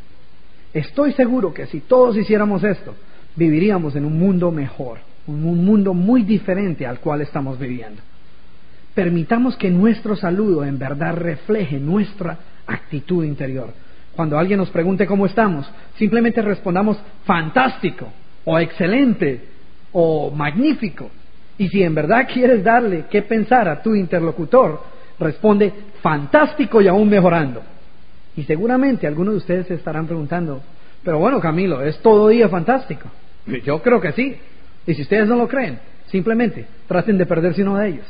[0.74, 2.96] Estoy seguro que si todos hiciéramos esto,
[3.36, 8.02] viviríamos en un mundo mejor un mundo muy diferente al cual estamos viviendo.
[8.94, 13.70] Permitamos que nuestro saludo en verdad refleje nuestra actitud interior.
[14.16, 18.12] Cuando alguien nos pregunte cómo estamos, simplemente respondamos fantástico
[18.44, 19.46] o excelente
[19.94, 21.10] o magnífico.
[21.58, 24.84] Y si en verdad quieres darle qué pensar a tu interlocutor,
[25.22, 27.62] responde fantástico y aún mejorando.
[28.36, 30.62] Y seguramente algunos de ustedes se estarán preguntando,
[31.04, 33.10] pero bueno Camilo, ¿es todo día fantástico?
[33.64, 34.38] Yo creo que sí.
[34.86, 38.06] Y si ustedes no lo creen, simplemente traten de perderse uno de ellos.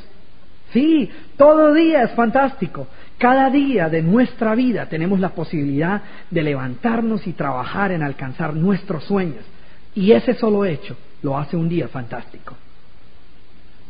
[0.73, 2.87] Sí, todo día es fantástico.
[3.17, 9.03] Cada día de nuestra vida tenemos la posibilidad de levantarnos y trabajar en alcanzar nuestros
[9.03, 9.43] sueños.
[9.93, 12.55] Y ese solo hecho lo hace un día fantástico.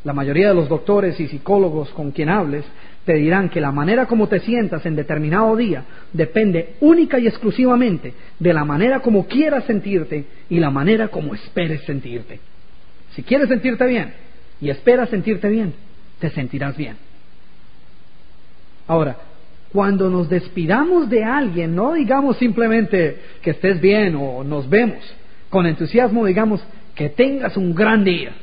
[0.03, 2.65] La mayoría de los doctores y psicólogos con quien hables
[3.05, 8.13] te dirán que la manera como te sientas en determinado día depende única y exclusivamente
[8.39, 12.39] de la manera como quieras sentirte y la manera como esperes sentirte.
[13.11, 14.13] Si quieres sentirte bien
[14.59, 15.73] y esperas sentirte bien,
[16.19, 16.95] te sentirás bien.
[18.87, 19.17] Ahora,
[19.71, 24.99] cuando nos despidamos de alguien, no digamos simplemente que estés bien o nos vemos.
[25.49, 26.61] Con entusiasmo digamos
[26.95, 28.33] que tengas un gran día.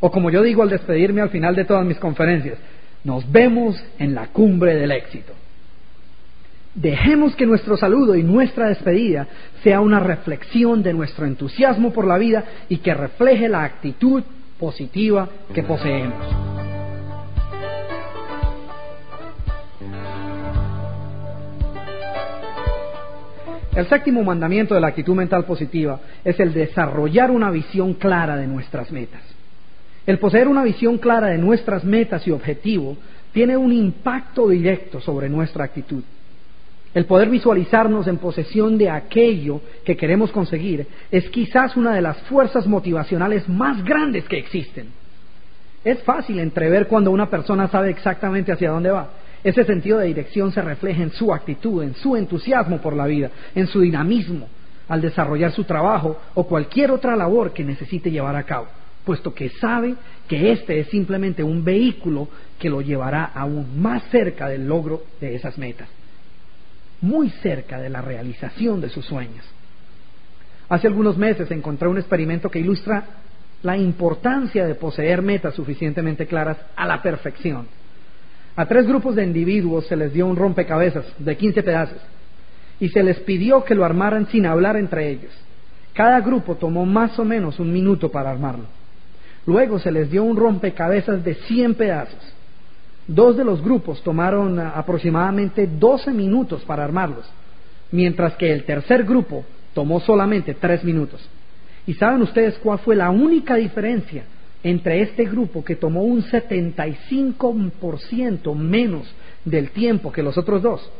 [0.00, 2.58] O como yo digo al despedirme al final de todas mis conferencias,
[3.04, 5.32] nos vemos en la cumbre del éxito.
[6.74, 9.26] Dejemos que nuestro saludo y nuestra despedida
[9.62, 14.22] sea una reflexión de nuestro entusiasmo por la vida y que refleje la actitud
[14.58, 16.56] positiva que poseemos.
[23.74, 28.46] El séptimo mandamiento de la actitud mental positiva es el desarrollar una visión clara de
[28.46, 29.35] nuestras metas.
[30.06, 32.96] El poseer una visión clara de nuestras metas y objetivos
[33.32, 36.02] tiene un impacto directo sobre nuestra actitud.
[36.94, 42.16] El poder visualizarnos en posesión de aquello que queremos conseguir es quizás una de las
[42.22, 44.86] fuerzas motivacionales más grandes que existen.
[45.84, 49.10] Es fácil entrever cuando una persona sabe exactamente hacia dónde va.
[49.44, 53.30] Ese sentido de dirección se refleja en su actitud, en su entusiasmo por la vida,
[53.54, 54.48] en su dinamismo
[54.88, 58.68] al desarrollar su trabajo o cualquier otra labor que necesite llevar a cabo,
[59.06, 59.94] puesto que sabe
[60.28, 62.28] que este es simplemente un vehículo
[62.58, 65.88] que lo llevará aún más cerca del logro de esas metas
[67.00, 69.44] muy cerca de la realización de sus sueños.
[70.68, 73.04] Hace algunos meses encontré un experimento que ilustra
[73.62, 77.66] la importancia de poseer metas suficientemente claras a la perfección.
[78.56, 81.98] A tres grupos de individuos se les dio un rompecabezas de 15 pedazos
[82.80, 85.32] y se les pidió que lo armaran sin hablar entre ellos.
[85.92, 88.66] Cada grupo tomó más o menos un minuto para armarlo.
[89.46, 92.18] Luego se les dio un rompecabezas de 100 pedazos.
[93.06, 97.24] Dos de los grupos tomaron aproximadamente 12 minutos para armarlos,
[97.92, 101.20] mientras que el tercer grupo tomó solamente 3 minutos.
[101.86, 104.24] ¿Y saben ustedes cuál fue la única diferencia
[104.64, 109.06] entre este grupo que tomó un 75% menos
[109.44, 110.90] del tiempo que los otros dos?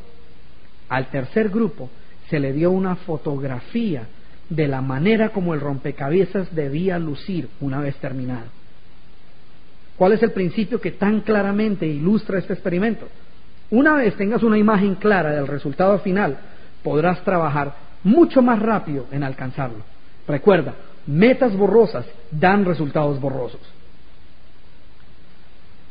[0.88, 1.90] Al tercer grupo
[2.30, 4.06] se le dio una fotografía
[4.48, 8.46] de la manera como el rompecabezas debía lucir una vez terminado.
[9.96, 13.08] ¿Cuál es el principio que tan claramente ilustra este experimento?
[13.70, 16.38] Una vez tengas una imagen clara del resultado final,
[16.82, 17.74] podrás trabajar
[18.04, 19.78] mucho más rápido en alcanzarlo.
[20.28, 20.74] Recuerda,
[21.06, 23.60] metas borrosas dan resultados borrosos.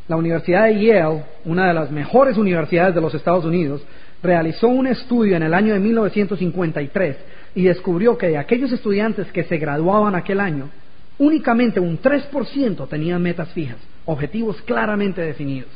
[0.08, 3.82] La Universidad de Yale, una de las mejores universidades de los Estados Unidos,
[4.22, 7.18] realizó un estudio en el año de 1953
[7.56, 10.70] y descubrió que de aquellos estudiantes que se graduaban aquel año,
[11.18, 15.72] únicamente un 3% tenían metas fijas, objetivos claramente definidos.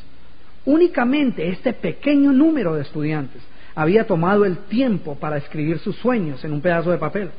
[0.66, 3.42] Únicamente este pequeño número de estudiantes
[3.74, 7.32] había tomado el tiempo para escribir sus sueños en un pedazo de papel,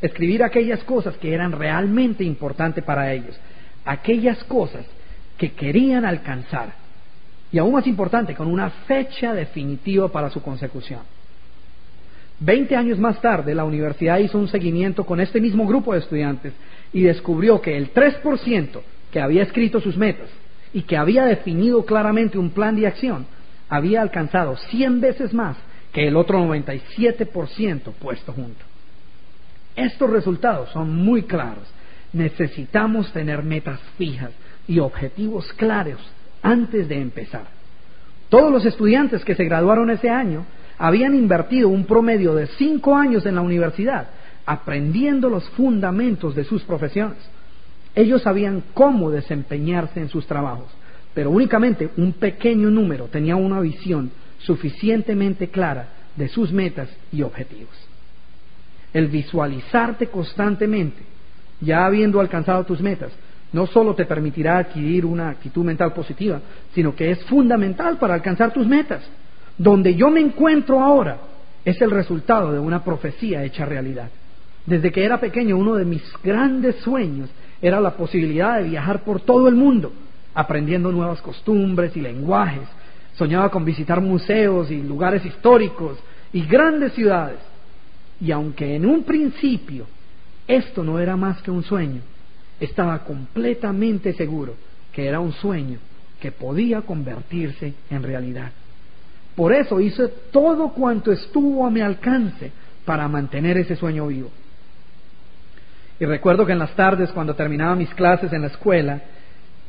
[0.00, 3.36] escribir aquellas cosas que eran realmente importantes para ellos,
[3.84, 4.86] aquellas cosas
[5.36, 6.74] que querían alcanzar,
[7.50, 11.00] y aún más importante, con una fecha definitiva para su consecución.
[12.42, 16.54] Veinte años más tarde, la universidad hizo un seguimiento con este mismo grupo de estudiantes
[16.90, 18.80] y descubrió que el 3%
[19.12, 20.30] que había escrito sus metas
[20.72, 23.26] y que había definido claramente un plan de acción
[23.68, 25.58] había alcanzado 100 veces más
[25.92, 28.64] que el otro 97% puesto junto.
[29.76, 31.68] Estos resultados son muy claros.
[32.14, 34.30] Necesitamos tener metas fijas
[34.66, 36.00] y objetivos claros
[36.42, 37.44] antes de empezar.
[38.30, 40.46] Todos los estudiantes que se graduaron ese año
[40.80, 44.08] habían invertido un promedio de cinco años en la universidad
[44.46, 47.18] aprendiendo los fundamentos de sus profesiones.
[47.94, 50.68] Ellos sabían cómo desempeñarse en sus trabajos,
[51.12, 57.74] pero únicamente un pequeño número tenía una visión suficientemente clara de sus metas y objetivos.
[58.94, 61.02] El visualizarte constantemente,
[61.60, 63.12] ya habiendo alcanzado tus metas,
[63.52, 66.40] no solo te permitirá adquirir una actitud mental positiva,
[66.74, 69.02] sino que es fundamental para alcanzar tus metas.
[69.60, 71.18] Donde yo me encuentro ahora
[71.66, 74.08] es el resultado de una profecía hecha realidad.
[74.64, 77.28] Desde que era pequeño, uno de mis grandes sueños
[77.60, 79.92] era la posibilidad de viajar por todo el mundo,
[80.32, 82.66] aprendiendo nuevas costumbres y lenguajes.
[83.16, 85.98] Soñaba con visitar museos y lugares históricos
[86.32, 87.40] y grandes ciudades.
[88.18, 89.84] Y aunque en un principio
[90.48, 92.00] esto no era más que un sueño,
[92.58, 94.54] estaba completamente seguro
[94.90, 95.80] que era un sueño
[96.18, 98.52] que podía convertirse en realidad.
[99.34, 102.52] Por eso hice todo cuanto estuvo a mi alcance
[102.84, 104.30] para mantener ese sueño vivo.
[105.98, 109.00] Y recuerdo que en las tardes, cuando terminaba mis clases en la escuela,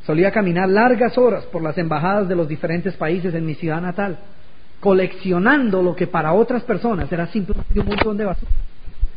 [0.06, 4.18] solía caminar largas horas por las embajadas de los diferentes países en mi ciudad natal,
[4.80, 8.50] coleccionando lo que para otras personas era simplemente un montón de basura,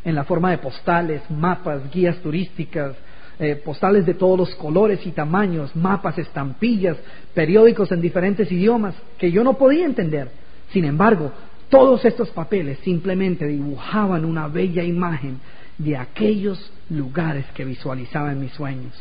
[0.03, 2.95] en la forma de postales, mapas, guías turísticas,
[3.39, 6.97] eh, postales de todos los colores y tamaños, mapas, estampillas,
[7.33, 10.29] periódicos en diferentes idiomas que yo no podía entender
[10.75, 11.31] sin embargo,
[11.69, 15.39] todos estos papeles simplemente dibujaban una bella imagen
[15.77, 18.93] de aquellos lugares que visualizaba en mis sueños.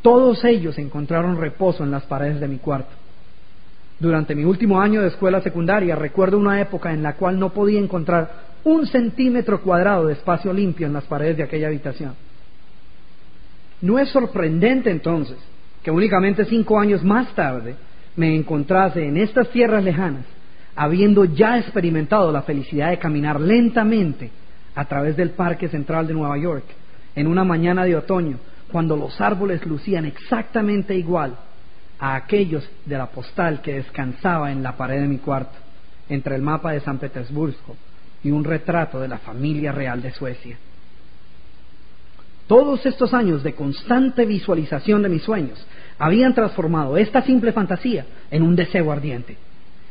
[0.00, 2.92] Todos ellos encontraron reposo en las paredes de mi cuarto.
[3.98, 7.80] Durante mi último año de escuela secundaria recuerdo una época en la cual no podía
[7.80, 8.30] encontrar
[8.62, 12.14] un centímetro cuadrado de espacio limpio en las paredes de aquella habitación.
[13.80, 15.38] No es sorprendente entonces
[15.82, 17.74] que únicamente cinco años más tarde
[18.14, 20.35] me encontrase en estas tierras lejanas
[20.76, 24.30] habiendo ya experimentado la felicidad de caminar lentamente
[24.74, 26.64] a través del Parque Central de Nueva York
[27.14, 28.38] en una mañana de otoño,
[28.70, 31.34] cuando los árboles lucían exactamente igual
[31.98, 35.56] a aquellos de la postal que descansaba en la pared de mi cuarto,
[36.10, 37.74] entre el mapa de San Petersburgo
[38.22, 40.58] y un retrato de la familia real de Suecia.
[42.46, 45.66] Todos estos años de constante visualización de mis sueños
[45.98, 49.38] habían transformado esta simple fantasía en un deseo ardiente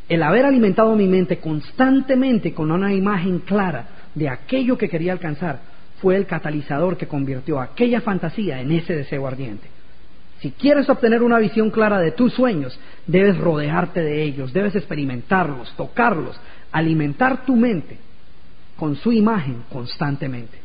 [0.08, 5.60] el haber alimentado mi mente constantemente con una imagen clara de aquello que quería alcanzar
[6.02, 9.68] fue el catalizador que convirtió aquella fantasía en ese deseo ardiente.
[10.40, 12.78] Si quieres obtener una visión clara de tus sueños,
[13.08, 16.40] debes rodearte de ellos, debes experimentarlos, tocarlos,
[16.72, 17.98] alimentar tu mente
[18.76, 20.60] con su imagen constantemente.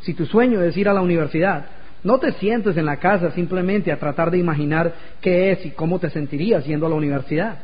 [0.00, 1.66] Si tu sueño es ir a la universidad,
[2.04, 5.98] no te sientes en la casa simplemente a tratar de imaginar qué es y cómo
[5.98, 7.58] te sentirías yendo a la universidad.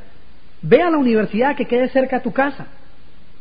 [0.67, 2.67] Ve a la universidad que quede cerca a tu casa.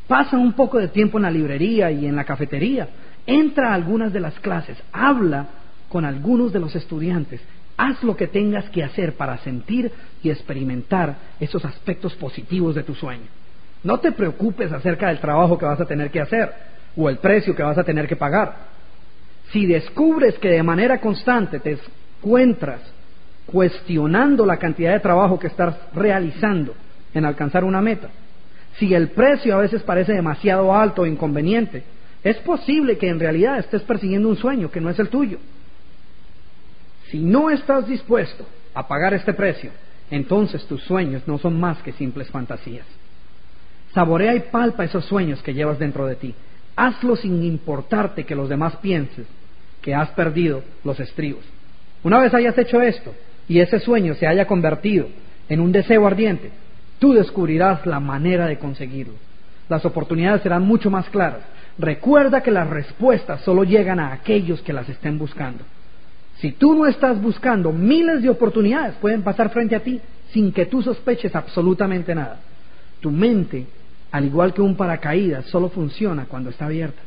[0.07, 2.87] Pasa un poco de tiempo en la librería y en la cafetería
[3.25, 5.47] Entra a algunas de las clases, habla
[5.87, 7.39] con algunos de los estudiantes,
[7.77, 9.91] haz lo que tengas que hacer para sentir
[10.21, 13.27] y experimentar esos aspectos positivos de tu sueño.
[13.83, 16.51] No te preocupes acerca del trabajo que vas a tener que hacer
[16.97, 18.73] o el precio que vas a tener que pagar.
[19.51, 21.77] Si descubres que de manera constante te
[22.19, 22.81] encuentras
[23.45, 26.73] cuestionando la cantidad de trabajo que estás realizando
[27.13, 28.09] en alcanzar una meta,
[28.77, 31.83] si el precio a veces parece demasiado alto o inconveniente,
[32.23, 35.37] es posible que en realidad estés persiguiendo un sueño que no es el tuyo.
[37.11, 39.71] Si no estás dispuesto a pagar este precio,
[40.09, 42.87] entonces tus sueños no son más que simples fantasías.
[43.93, 46.33] Saborea y palpa esos sueños que llevas dentro de ti.
[46.75, 49.27] Hazlo sin importarte que los demás piensen
[49.81, 51.43] que has perdido los estribos.
[52.03, 53.13] Una vez hayas hecho esto
[53.47, 55.07] y ese sueño se haya convertido
[55.49, 56.51] en un deseo ardiente,
[56.99, 59.13] tú descubrirás la manera de conseguirlo.
[59.69, 61.41] Las oportunidades serán mucho más claras.
[61.77, 65.63] Recuerda que las respuestas solo llegan a aquellos que las estén buscando.
[66.37, 70.01] Si tú no estás buscando, miles de oportunidades pueden pasar frente a ti
[70.31, 72.39] sin que tú sospeches absolutamente nada.
[72.99, 73.65] Tu mente,
[74.11, 77.01] al igual que un paracaídas, solo funciona cuando está abierta.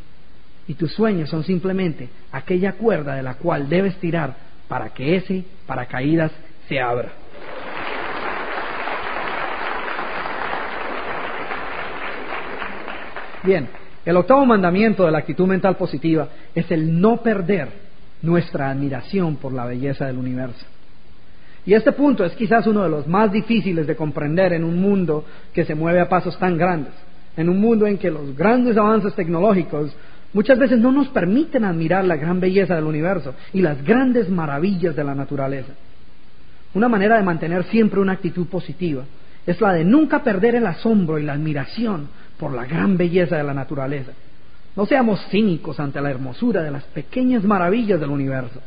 [0.68, 4.34] Y tus sueños son simplemente aquella cuerda de la cual debes tirar
[4.68, 6.32] para que ese paracaídas
[6.68, 7.12] se abra.
[13.46, 13.68] Bien,
[14.04, 17.68] el octavo mandamiento de la actitud mental positiva es el no perder
[18.22, 20.66] nuestra admiración por la belleza del universo.
[21.64, 25.24] Y este punto es quizás uno de los más difíciles de comprender en un mundo
[25.52, 26.92] que se mueve a pasos tan grandes,
[27.36, 29.94] en un mundo en que los grandes avances tecnológicos
[30.32, 34.96] muchas veces no nos permiten admirar la gran belleza del universo y las grandes maravillas
[34.96, 35.72] de la naturaleza.
[36.74, 39.04] Una manera de mantener siempre una actitud positiva
[39.46, 43.44] es la de nunca perder el asombro y la admiración por la gran belleza de
[43.44, 44.12] la naturaleza.
[44.74, 48.60] No seamos cínicos ante la hermosura de las pequeñas maravillas del universo.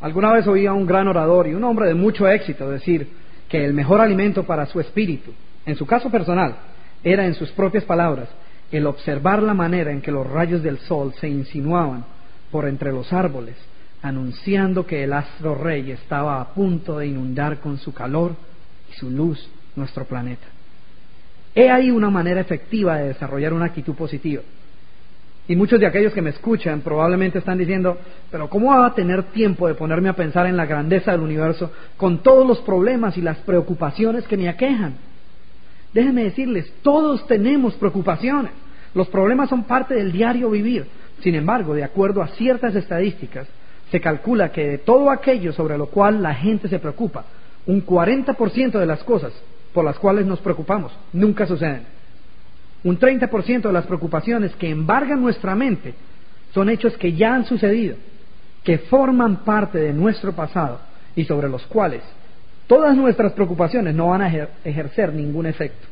[0.00, 3.08] Alguna vez oí a un gran orador y un hombre de mucho éxito decir
[3.48, 5.32] que el mejor alimento para su espíritu,
[5.64, 6.56] en su caso personal,
[7.04, 8.28] era en sus propias palabras
[8.72, 12.04] el observar la manera en que los rayos del sol se insinuaban
[12.50, 13.56] por entre los árboles,
[14.02, 18.34] anunciando que el astro rey estaba a punto de inundar con su calor
[18.90, 20.46] y su luz nuestro planeta.
[21.56, 24.42] He ahí una manera efectiva de desarrollar una actitud positiva.
[25.48, 27.96] Y muchos de aquellos que me escuchan probablemente están diciendo,
[28.30, 31.72] pero ¿cómo va a tener tiempo de ponerme a pensar en la grandeza del universo
[31.96, 34.96] con todos los problemas y las preocupaciones que me aquejan?
[35.94, 38.52] Déjenme decirles, todos tenemos preocupaciones.
[38.92, 40.84] Los problemas son parte del diario vivir.
[41.20, 43.48] Sin embargo, de acuerdo a ciertas estadísticas,
[43.90, 47.24] se calcula que de todo aquello sobre lo cual la gente se preocupa,
[47.64, 49.32] un 40% de las cosas
[49.76, 51.82] por las cuales nos preocupamos nunca suceden.
[52.82, 55.92] Un 30% de las preocupaciones que embargan nuestra mente
[56.54, 57.96] son hechos que ya han sucedido,
[58.64, 60.80] que forman parte de nuestro pasado
[61.14, 62.02] y sobre los cuales
[62.66, 65.86] Todas nuestras preocupaciones no van a ejercer ningún efecto.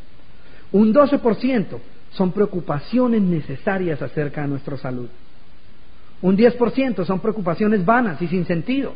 [0.73, 1.78] Un 12%
[2.11, 5.09] son preocupaciones necesarias acerca de nuestra salud.
[6.20, 8.94] Un 10% son preocupaciones vanas y sin sentido.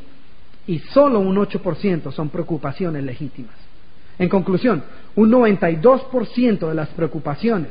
[0.67, 3.55] Y solo un 8% son preocupaciones legítimas.
[4.19, 4.83] En conclusión,
[5.15, 7.71] un 92% de las preocupaciones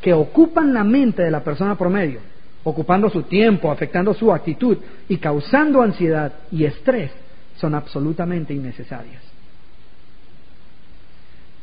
[0.00, 2.20] que ocupan la mente de la persona promedio,
[2.64, 7.12] ocupando su tiempo, afectando su actitud y causando ansiedad y estrés,
[7.56, 9.22] son absolutamente innecesarias.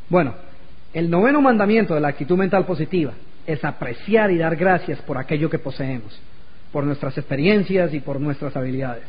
[0.09, 0.33] Bueno,
[0.93, 3.13] el noveno mandamiento de la actitud mental positiva
[3.45, 6.19] es apreciar y dar gracias por aquello que poseemos,
[6.71, 9.05] por nuestras experiencias y por nuestras habilidades.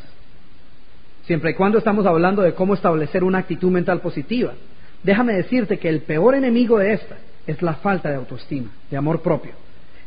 [1.25, 4.53] Siempre y cuando estamos hablando de cómo establecer una actitud mental positiva,
[5.03, 7.17] déjame decirte que el peor enemigo de esta
[7.47, 9.53] es la falta de autoestima, de amor propio.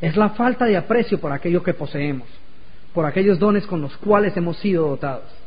[0.01, 2.29] Es la falta de aprecio por aquello que poseemos,
[2.95, 5.39] por aquellos dones con los cuales hemos sido dotados.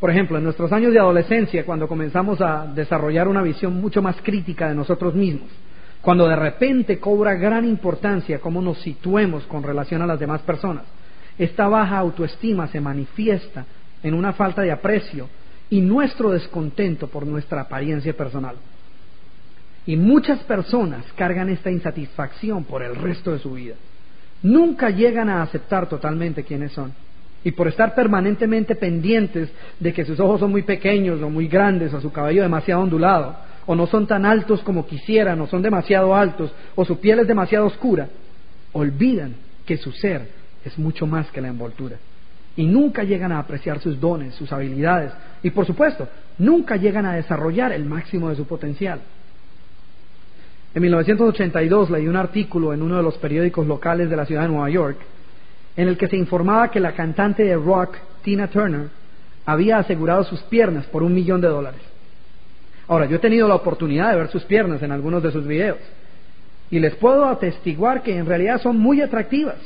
[0.00, 4.16] Por ejemplo, en nuestros años de adolescencia, cuando comenzamos a desarrollar una visión mucho más
[4.22, 5.48] crítica de nosotros mismos,
[6.02, 10.84] cuando de repente cobra gran importancia cómo nos situemos con relación a las demás personas,
[11.38, 13.64] esta baja autoestima se manifiesta
[14.02, 15.28] en una falta de aprecio
[15.70, 18.56] y nuestro descontento por nuestra apariencia personal.
[19.86, 23.74] Y muchas personas cargan esta insatisfacción por el resto de su vida.
[24.42, 26.92] Nunca llegan a aceptar totalmente quiénes son
[27.42, 31.92] y por estar permanentemente pendientes de que sus ojos son muy pequeños o muy grandes
[31.92, 33.36] o su cabello demasiado ondulado
[33.66, 37.26] o no son tan altos como quisieran o son demasiado altos o su piel es
[37.26, 38.08] demasiado oscura,
[38.72, 39.34] olvidan
[39.66, 40.28] que su ser
[40.64, 41.96] es mucho más que la envoltura
[42.56, 45.12] y nunca llegan a apreciar sus dones, sus habilidades
[45.42, 46.08] y por supuesto
[46.38, 49.00] nunca llegan a desarrollar el máximo de su potencial.
[50.74, 54.48] En 1982 leí un artículo en uno de los periódicos locales de la ciudad de
[54.48, 54.98] Nueva York
[55.76, 58.88] en el que se informaba que la cantante de rock, Tina Turner,
[59.44, 61.80] había asegurado sus piernas por un millón de dólares.
[62.86, 65.78] Ahora, yo he tenido la oportunidad de ver sus piernas en algunos de sus videos
[66.70, 69.56] y les puedo atestiguar que en realidad son muy atractivas.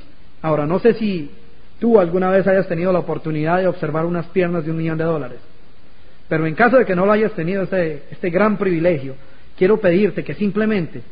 [0.43, 1.31] Ahora, no sé si
[1.79, 5.05] tú alguna vez hayas tenido la oportunidad de observar unas piernas de un millón de
[5.05, 5.39] dólares,
[6.29, 9.15] pero en caso de que no lo hayas tenido este, este gran privilegio,
[9.57, 11.03] quiero pedirte que simplemente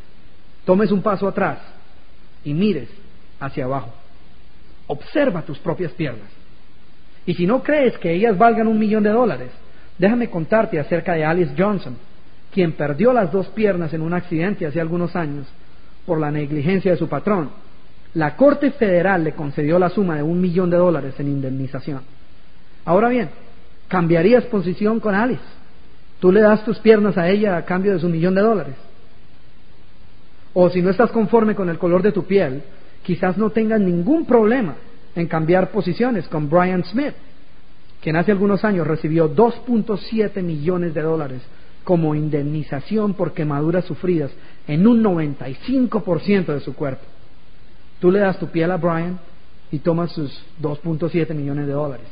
[0.65, 1.59] tomes un paso atrás
[2.45, 2.89] y mires
[3.41, 3.93] hacia abajo.
[4.89, 6.29] Observa tus propias piernas.
[7.25, 9.51] Y si no crees que ellas valgan un millón de dólares,
[9.99, 11.97] déjame contarte acerca de Alice Johnson,
[12.53, 15.47] quien perdió las dos piernas en un accidente hace algunos años
[16.05, 17.51] por la negligencia de su patrón.
[18.17, 22.01] La Corte Federal le concedió la suma de un millón de dólares en indemnización.
[22.87, 23.29] Ahora bien,
[23.89, 25.43] ¿cambiarías posición con Alice?
[26.19, 28.75] ¿Tú le das tus piernas a ella a cambio de su millón de dólares?
[30.55, 32.63] O si no estás conforme con el color de tu piel,
[33.03, 34.77] quizás no tengas ningún problema
[35.15, 37.13] en cambiar posiciones con Brian Smith,
[38.01, 41.43] quien hace algunos años recibió 2.7 millones de dólares
[41.85, 44.31] como indemnización por quemaduras sufridas
[44.67, 47.05] en un 95% de su cuerpo.
[48.01, 49.19] Tú le das tu piel a Brian
[49.71, 52.07] y tomas sus 2.7 millones de dólares.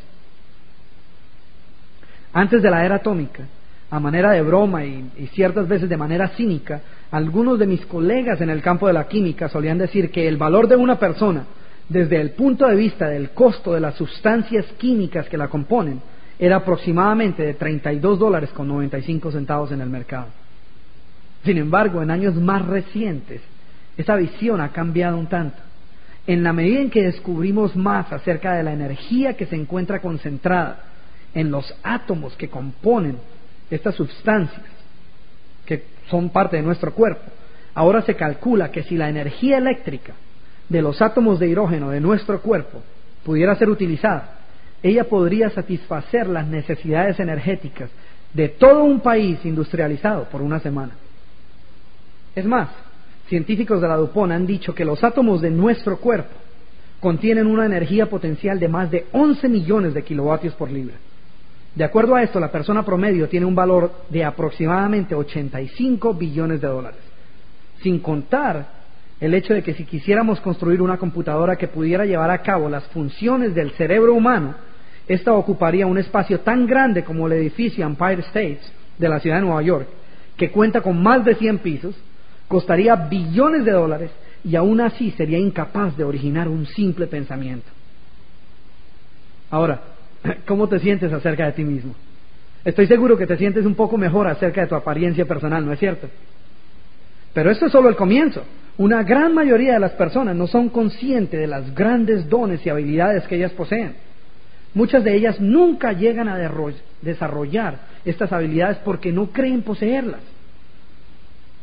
[2.32, 3.44] Antes de la era atómica,
[3.90, 6.80] a manera de broma y, y, ciertas veces de manera cínica,
[7.10, 10.66] algunos de mis colegas en el campo de la química solían decir que el valor
[10.66, 11.44] de una persona,
[11.88, 16.00] desde el punto de vista del costo de las sustancias químicas que la componen,
[16.38, 20.26] era aproximadamente de 32 dólares con 95 centavos en el mercado.
[21.44, 23.42] Sin embargo, en años más recientes,
[23.96, 25.62] esa visión ha cambiado un tanto.
[26.26, 30.84] En la medida en que descubrimos más acerca de la energía que se encuentra concentrada
[31.34, 33.18] en los átomos que componen
[33.70, 34.62] estas sustancias,
[35.66, 37.24] que son parte de nuestro cuerpo,
[37.74, 40.14] ahora se calcula que si la energía eléctrica
[40.68, 42.82] de los átomos de hidrógeno de nuestro cuerpo
[43.24, 44.38] pudiera ser utilizada,
[44.82, 47.90] ella podría satisfacer las necesidades energéticas
[48.32, 50.92] de todo un país industrializado por una semana.
[52.34, 52.68] Es más,
[53.28, 56.34] científicos de la DuPont han dicho que los átomos de nuestro cuerpo
[57.00, 60.94] contienen una energía potencial de más de 11 millones de kilovatios por libra.
[61.74, 66.68] De acuerdo a esto, la persona promedio tiene un valor de aproximadamente 85 billones de
[66.68, 67.00] dólares,
[67.82, 68.84] sin contar
[69.20, 72.84] el hecho de que si quisiéramos construir una computadora que pudiera llevar a cabo las
[72.88, 74.54] funciones del cerebro humano,
[75.08, 78.60] esta ocuparía un espacio tan grande como el edificio Empire State
[78.98, 79.88] de la ciudad de Nueva York,
[80.36, 81.94] que cuenta con más de 100 pisos,
[82.48, 84.10] costaría billones de dólares
[84.44, 87.66] y aún así sería incapaz de originar un simple pensamiento.
[89.50, 89.80] Ahora,
[90.46, 91.94] ¿cómo te sientes acerca de ti mismo?
[92.64, 95.78] Estoy seguro que te sientes un poco mejor acerca de tu apariencia personal, ¿no es
[95.78, 96.08] cierto?
[97.32, 98.42] Pero esto es solo el comienzo.
[98.76, 103.24] Una gran mayoría de las personas no son conscientes de las grandes dones y habilidades
[103.24, 103.94] que ellas poseen.
[104.72, 106.36] Muchas de ellas nunca llegan a
[107.02, 110.20] desarrollar estas habilidades porque no creen poseerlas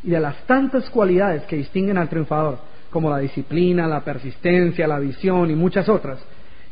[0.04, 2.60] y de las tantas cualidades que distinguen al triunfador,
[2.90, 6.20] como la disciplina, la persistencia, la visión y muchas otras,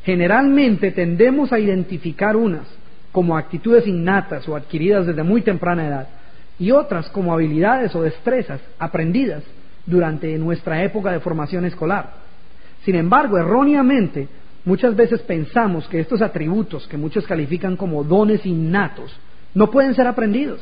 [0.03, 2.65] generalmente tendemos a identificar unas
[3.11, 6.07] como actitudes innatas o adquiridas desde muy temprana edad
[6.60, 9.43] y otras como habilidades o destrezas aprendidas
[9.85, 12.14] durante nuestra época de formación escolar.
[12.84, 14.27] Sin embargo, erróneamente,
[14.65, 19.15] muchas veces pensamos que estos atributos que muchos califican como dones innatos
[19.53, 20.61] no pueden ser aprendidos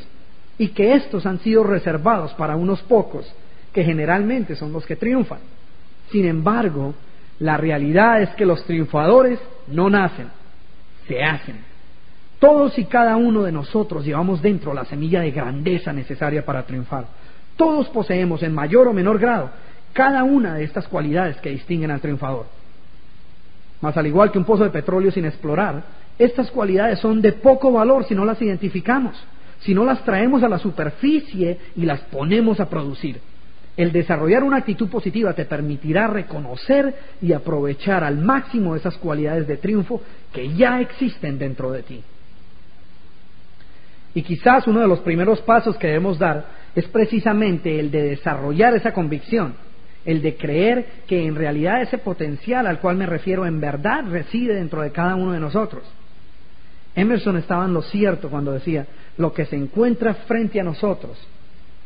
[0.58, 3.32] y que estos han sido reservados para unos pocos,
[3.72, 5.38] que generalmente son los que triunfan.
[6.10, 6.94] Sin embargo,
[7.38, 10.28] la realidad es que los triunfadores no nacen,
[11.06, 11.56] se hacen.
[12.40, 17.06] Todos y cada uno de nosotros llevamos dentro la semilla de grandeza necesaria para triunfar.
[17.56, 19.50] Todos poseemos en mayor o menor grado
[19.92, 22.46] cada una de estas cualidades que distinguen al triunfador.
[23.80, 25.82] Mas al igual que un pozo de petróleo sin explorar,
[26.18, 29.16] estas cualidades son de poco valor si no las identificamos
[29.60, 33.20] si no las traemos a la superficie y las ponemos a producir.
[33.76, 39.56] El desarrollar una actitud positiva te permitirá reconocer y aprovechar al máximo esas cualidades de
[39.56, 40.02] triunfo
[40.32, 42.02] que ya existen dentro de ti.
[44.14, 48.74] Y quizás uno de los primeros pasos que debemos dar es precisamente el de desarrollar
[48.74, 49.54] esa convicción,
[50.04, 54.54] el de creer que en realidad ese potencial al cual me refiero en verdad reside
[54.54, 55.84] dentro de cada uno de nosotros.
[56.98, 58.84] Emerson estaba en lo cierto cuando decía,
[59.18, 61.16] lo que se encuentra frente a nosotros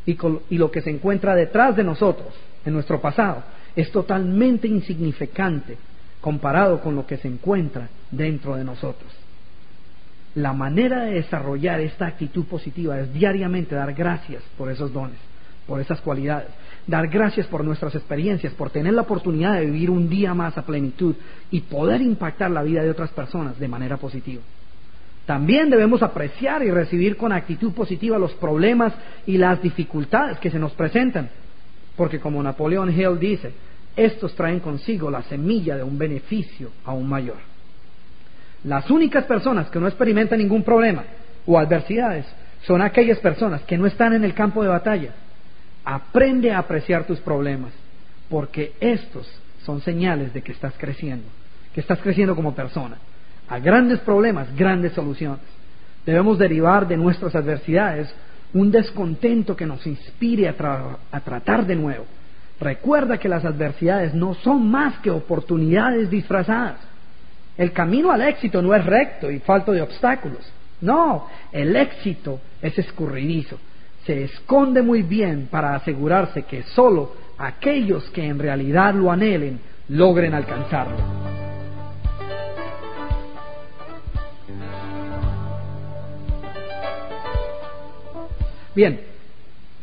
[0.06, 0.16] y,
[0.56, 2.28] lo que se encuentra detrás de nosotros,
[2.64, 3.42] en nuestro pasado,
[3.76, 5.76] es totalmente insignificante
[6.22, 9.12] comparado con lo que se encuentra dentro de nosotros.
[10.34, 15.18] La manera de desarrollar esta actitud positiva es diariamente dar gracias por esos dones,
[15.66, 16.48] por esas cualidades.
[16.86, 20.64] dar gracias por nuestras experiencias, por tener la oportunidad de vivir un día más a
[20.64, 21.14] plenitud
[21.50, 24.42] y poder impactar la vida de otras personas de manera positiva.
[25.26, 28.92] También debemos apreciar y recibir con actitud positiva los problemas
[29.26, 31.30] y las dificultades que se nos presentan,
[31.96, 33.52] porque como Napoleón Hill dice,
[33.94, 37.36] estos traen consigo la semilla de un beneficio aún mayor.
[38.64, 41.04] Las únicas personas que no experimentan ningún problema
[41.46, 42.26] o adversidades
[42.62, 45.14] son aquellas personas que no están en el campo de batalla.
[45.84, 47.72] Aprende a apreciar tus problemas,
[48.28, 49.28] porque estos
[49.64, 51.26] son señales de que estás creciendo,
[51.74, 52.98] que estás creciendo como persona.
[53.52, 55.40] A grandes problemas, grandes soluciones.
[56.06, 58.08] Debemos derivar de nuestras adversidades
[58.54, 62.06] un descontento que nos inspire a, tratar de nuevo.
[62.58, 66.78] Recuerda que las adversidades no son más que oportunidades disfrazadas.
[67.58, 70.50] El camino al éxito no es recto y falto de obstáculos.
[70.80, 73.58] No, el éxito es escurridizo.
[74.06, 80.32] Se esconde muy bien para asegurarse que solo aquellos que en realidad lo anhelen logren
[80.32, 81.51] alcanzarlo.
[88.74, 89.00] Bien,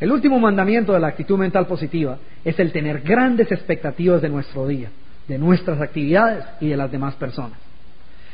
[0.00, 4.66] el último mandamiento de la actitud mental positiva es el tener grandes expectativas de nuestro
[4.66, 4.88] día,
[5.28, 7.58] de nuestras actividades y de las demás personas.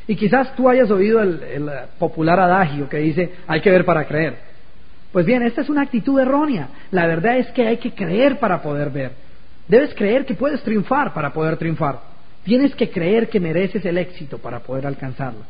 [0.07, 1.69] Y quizás tú hayas oído el,
[1.99, 4.37] popular adagio que dice, hay que ver para creer.
[5.13, 6.69] Pues bien, esta es una actitud errónea.
[6.93, 9.13] La verdad es que hay que creer para poder ver.
[9.67, 11.99] Debes creer que puedes triunfar para poder triunfar.
[12.45, 15.41] Tienes que creer que mereces el éxito para poder alcanzarlo.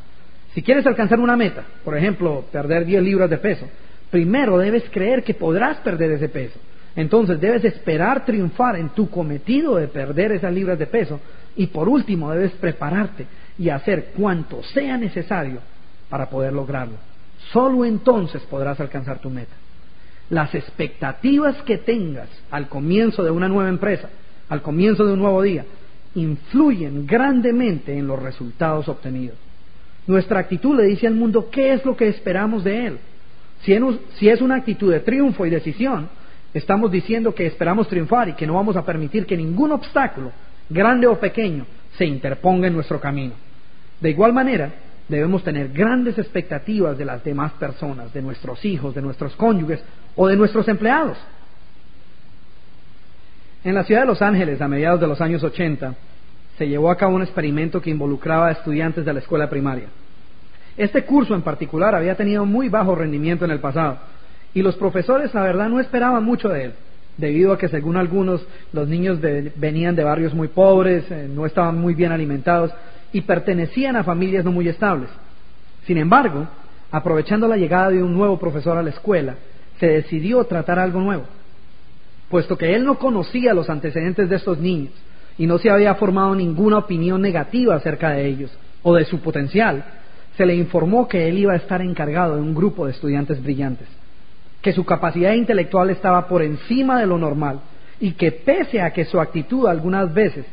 [0.55, 3.69] Si quieres alcanzar una meta, por ejemplo, perder 10 libras de peso,
[4.11, 6.59] primero debes creer que podrás perder ese peso.
[6.95, 11.21] Entonces debes esperar triunfar en tu cometido de perder esas libras de peso
[11.55, 13.27] y por último debes prepararte
[13.59, 15.61] y hacer cuanto sea necesario
[16.09, 16.97] para poder lograrlo.
[17.53, 19.55] Solo entonces podrás alcanzar tu meta.
[20.31, 24.09] Las expectativas que tengas al comienzo de una nueva empresa,
[24.49, 25.65] al comienzo de un nuevo día,
[26.15, 29.37] influyen grandemente en los resultados obtenidos.
[30.07, 32.99] Nuestra actitud le dice al mundo qué es lo que esperamos de él.
[33.67, 36.09] Si es una actitud de triunfo y decisión,
[36.55, 40.31] estamos diciendo que esperamos triunfar y que no vamos a permitir que ningún obstáculo,
[40.71, 41.67] grande o pequeño,
[41.99, 43.33] se interponga en nuestro camino.
[44.01, 44.73] De igual manera,
[45.09, 49.83] debemos tener grandes expectativas de las demás personas, de nuestros hijos, de nuestros cónyuges
[50.15, 51.19] o de nuestros empleados.
[53.65, 55.93] En la ciudad de Los Ángeles, a mediados de los años 80,
[56.57, 59.89] se llevó a cabo un experimento que involucraba a estudiantes de la escuela primaria.
[60.77, 63.99] Este curso en particular había tenido muy bajo rendimiento en el pasado
[64.57, 66.73] y los profesores, la verdad, no esperaban mucho de él,
[67.19, 71.79] debido a que, según algunos, los niños venían de barrios muy pobres, eh, no estaban
[71.79, 72.73] muy bien alimentados
[73.13, 75.11] y pertenecían a familias no muy estables.
[75.87, 76.49] Sin embargo,
[76.91, 79.35] aprovechando la llegada de un nuevo profesor a la escuela,
[79.79, 81.25] se decidió tratar algo nuevo.
[82.31, 84.93] Puesto que él no conocía los antecedentes de estos niños
[85.39, 88.51] y no se había formado ninguna opinión negativa acerca de ellos
[88.83, 89.85] o de su potencial,
[90.37, 93.89] se le informó que él iba a estar encargado de un grupo de estudiantes brillantes,
[94.61, 97.61] que su capacidad intelectual estaba por encima de lo normal
[98.01, 100.45] y que pese a que su actitud algunas veces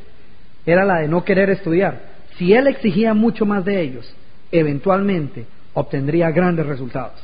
[0.66, 4.16] era la de no querer estudiar, si él exigía mucho más de ellos,
[4.52, 7.22] eventualmente obtendría grandes resultados.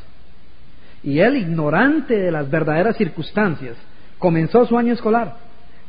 [1.04, 3.78] Y él, ignorante de las verdaderas circunstancias,
[4.18, 5.38] comenzó su año escolar.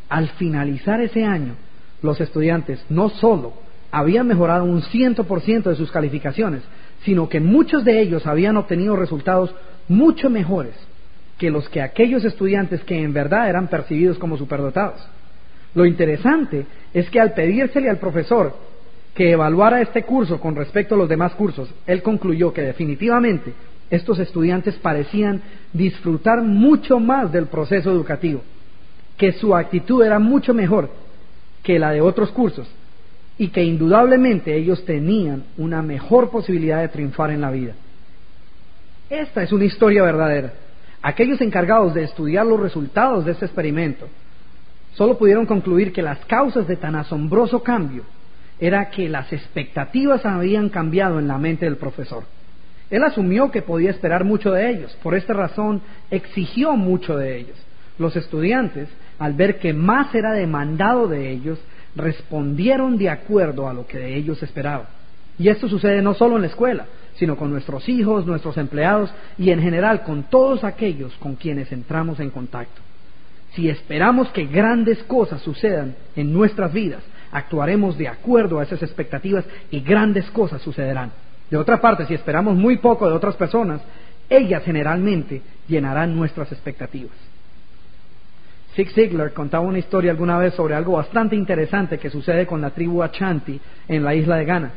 [0.09, 1.55] Al finalizar ese año,
[2.03, 3.55] los estudiantes no solo
[3.91, 6.63] habían mejorado un ciento por ciento de sus calificaciones,
[7.05, 9.55] sino que muchos de ellos habían obtenido resultados
[9.89, 10.75] mucho mejores
[11.39, 15.01] que los que aquellos estudiantes que en verdad eran percibidos como superdotados.
[15.75, 18.55] Lo interesante es que al pedírsele al profesor
[19.15, 23.53] que evaluara este curso con respecto a los demás cursos, él concluyó que definitivamente
[23.91, 25.43] estos estudiantes parecían
[25.73, 28.43] disfrutar mucho más del proceso educativo,
[29.17, 30.91] que su actitud era mucho mejor
[31.63, 32.71] que la de otros cursos
[33.41, 37.73] y que indudablemente ellos tenían una mejor posibilidad de triunfar en la vida.
[39.09, 40.53] Esta es una historia verdadera.
[41.01, 44.09] Aquellos encargados de estudiar los resultados de este experimento
[44.93, 48.03] solo pudieron concluir que las causas de tan asombroso cambio
[48.59, 52.25] era que las expectativas habían cambiado en la mente del profesor.
[52.91, 55.81] Él asumió que podía esperar mucho de ellos, por esta razón
[56.11, 57.57] exigió mucho de ellos.
[57.99, 61.59] Los estudiantes, al ver que más era demandado de ellos,
[61.97, 64.89] respondieron de acuerdo a lo que de ellos esperaba.
[65.39, 69.51] Y esto sucede no solo en la escuela, sino con nuestros hijos, nuestros empleados y
[69.51, 72.81] en general con todos aquellos con quienes entramos en contacto.
[73.55, 77.03] Si esperamos que grandes cosas sucedan en nuestras vidas,
[77.33, 81.11] actuaremos de acuerdo a esas expectativas y grandes cosas sucederán.
[81.51, 83.81] De otra parte, si esperamos muy poco de otras personas,
[84.29, 87.17] ellas generalmente llenarán nuestras expectativas.
[88.75, 92.71] Zig Ziglar contaba una historia alguna vez sobre algo bastante interesante que sucede con la
[92.71, 94.71] tribu Achanti en la isla de Ghana.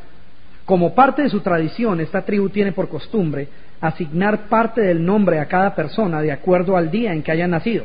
[0.64, 3.48] Como parte de su tradición, esta tribu tiene por costumbre
[3.80, 7.84] asignar parte del nombre a cada persona de acuerdo al día en que hayan nacido.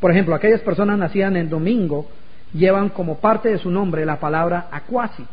[0.00, 2.08] Por ejemplo, aquellas personas nacidas en domingo
[2.52, 5.24] llevan como parte de su nombre la palabra acuasi,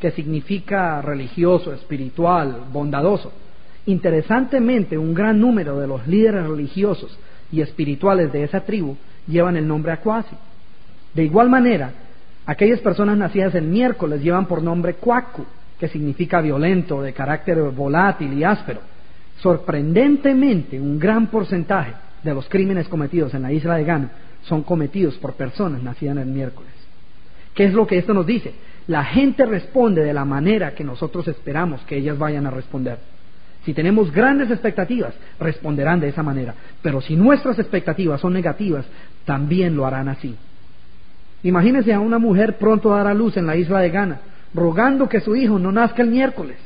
[0.00, 3.32] que significa religioso, espiritual, bondadoso.
[3.86, 7.18] Interesantemente, un gran número de los líderes religiosos
[7.50, 8.96] y espirituales de esa tribu
[9.26, 10.36] llevan el nombre Acuasi.
[11.14, 11.92] De igual manera,
[12.46, 15.44] aquellas personas nacidas el miércoles llevan por nombre Cuacu,
[15.78, 18.80] que significa violento, de carácter volátil y áspero.
[19.38, 21.92] Sorprendentemente, un gran porcentaje
[22.22, 24.10] de los crímenes cometidos en la isla de Ghana
[24.42, 26.72] son cometidos por personas nacidas el miércoles.
[27.54, 28.54] ¿Qué es lo que esto nos dice?
[28.86, 32.98] La gente responde de la manera que nosotros esperamos que ellas vayan a responder.
[33.64, 36.54] Si tenemos grandes expectativas, responderán de esa manera.
[36.82, 38.84] Pero si nuestras expectativas son negativas,
[39.24, 40.36] también lo harán así.
[41.42, 44.20] Imagínense a una mujer pronto a dar a luz en la isla de Ghana,
[44.54, 46.56] rogando que su hijo no nazca el miércoles.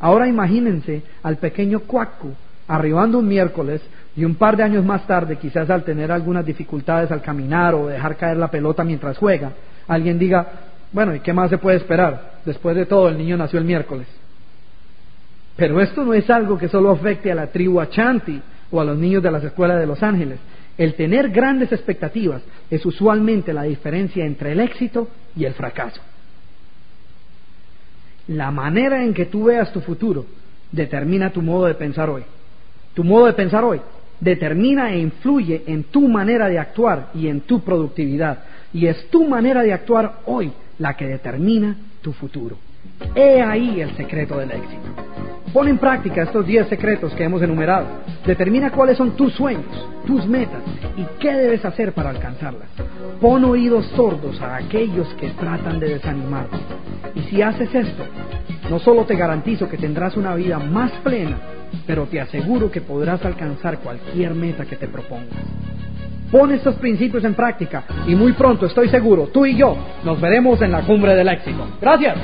[0.00, 2.34] Ahora imagínense al pequeño Cuacu
[2.68, 3.80] arribando un miércoles
[4.16, 7.86] y un par de años más tarde, quizás al tener algunas dificultades al caminar o
[7.86, 9.52] dejar caer la pelota mientras juega,
[9.86, 10.46] alguien diga,
[10.92, 12.38] bueno, ¿y qué más se puede esperar?
[12.44, 14.06] Después de todo, el niño nació el miércoles.
[15.56, 18.98] Pero esto no es algo que solo afecte a la tribu Achanti o a los
[18.98, 20.38] niños de las escuelas de Los Ángeles.
[20.78, 26.02] El tener grandes expectativas es usualmente la diferencia entre el éxito y el fracaso.
[28.28, 30.26] La manera en que tú veas tu futuro
[30.72, 32.24] determina tu modo de pensar hoy.
[32.94, 33.80] Tu modo de pensar hoy
[34.20, 38.44] determina e influye en tu manera de actuar y en tu productividad.
[38.72, 42.56] Y es tu manera de actuar hoy la que determina tu futuro.
[43.14, 45.15] He ahí el secreto del éxito.
[45.56, 47.86] Pon en práctica estos 10 secretos que hemos enumerado.
[48.26, 50.60] Determina cuáles son tus sueños, tus metas
[50.98, 52.68] y qué debes hacer para alcanzarlas.
[53.22, 56.58] Pon oídos sordos a aquellos que tratan de desanimarte.
[57.14, 58.04] Y si haces esto,
[58.68, 61.38] no solo te garantizo que tendrás una vida más plena,
[61.86, 65.40] pero te aseguro que podrás alcanzar cualquier meta que te propongas.
[66.30, 69.74] Pon estos principios en práctica y muy pronto estoy seguro, tú y yo
[70.04, 71.66] nos veremos en la cumbre del éxito.
[71.80, 72.14] Gracias.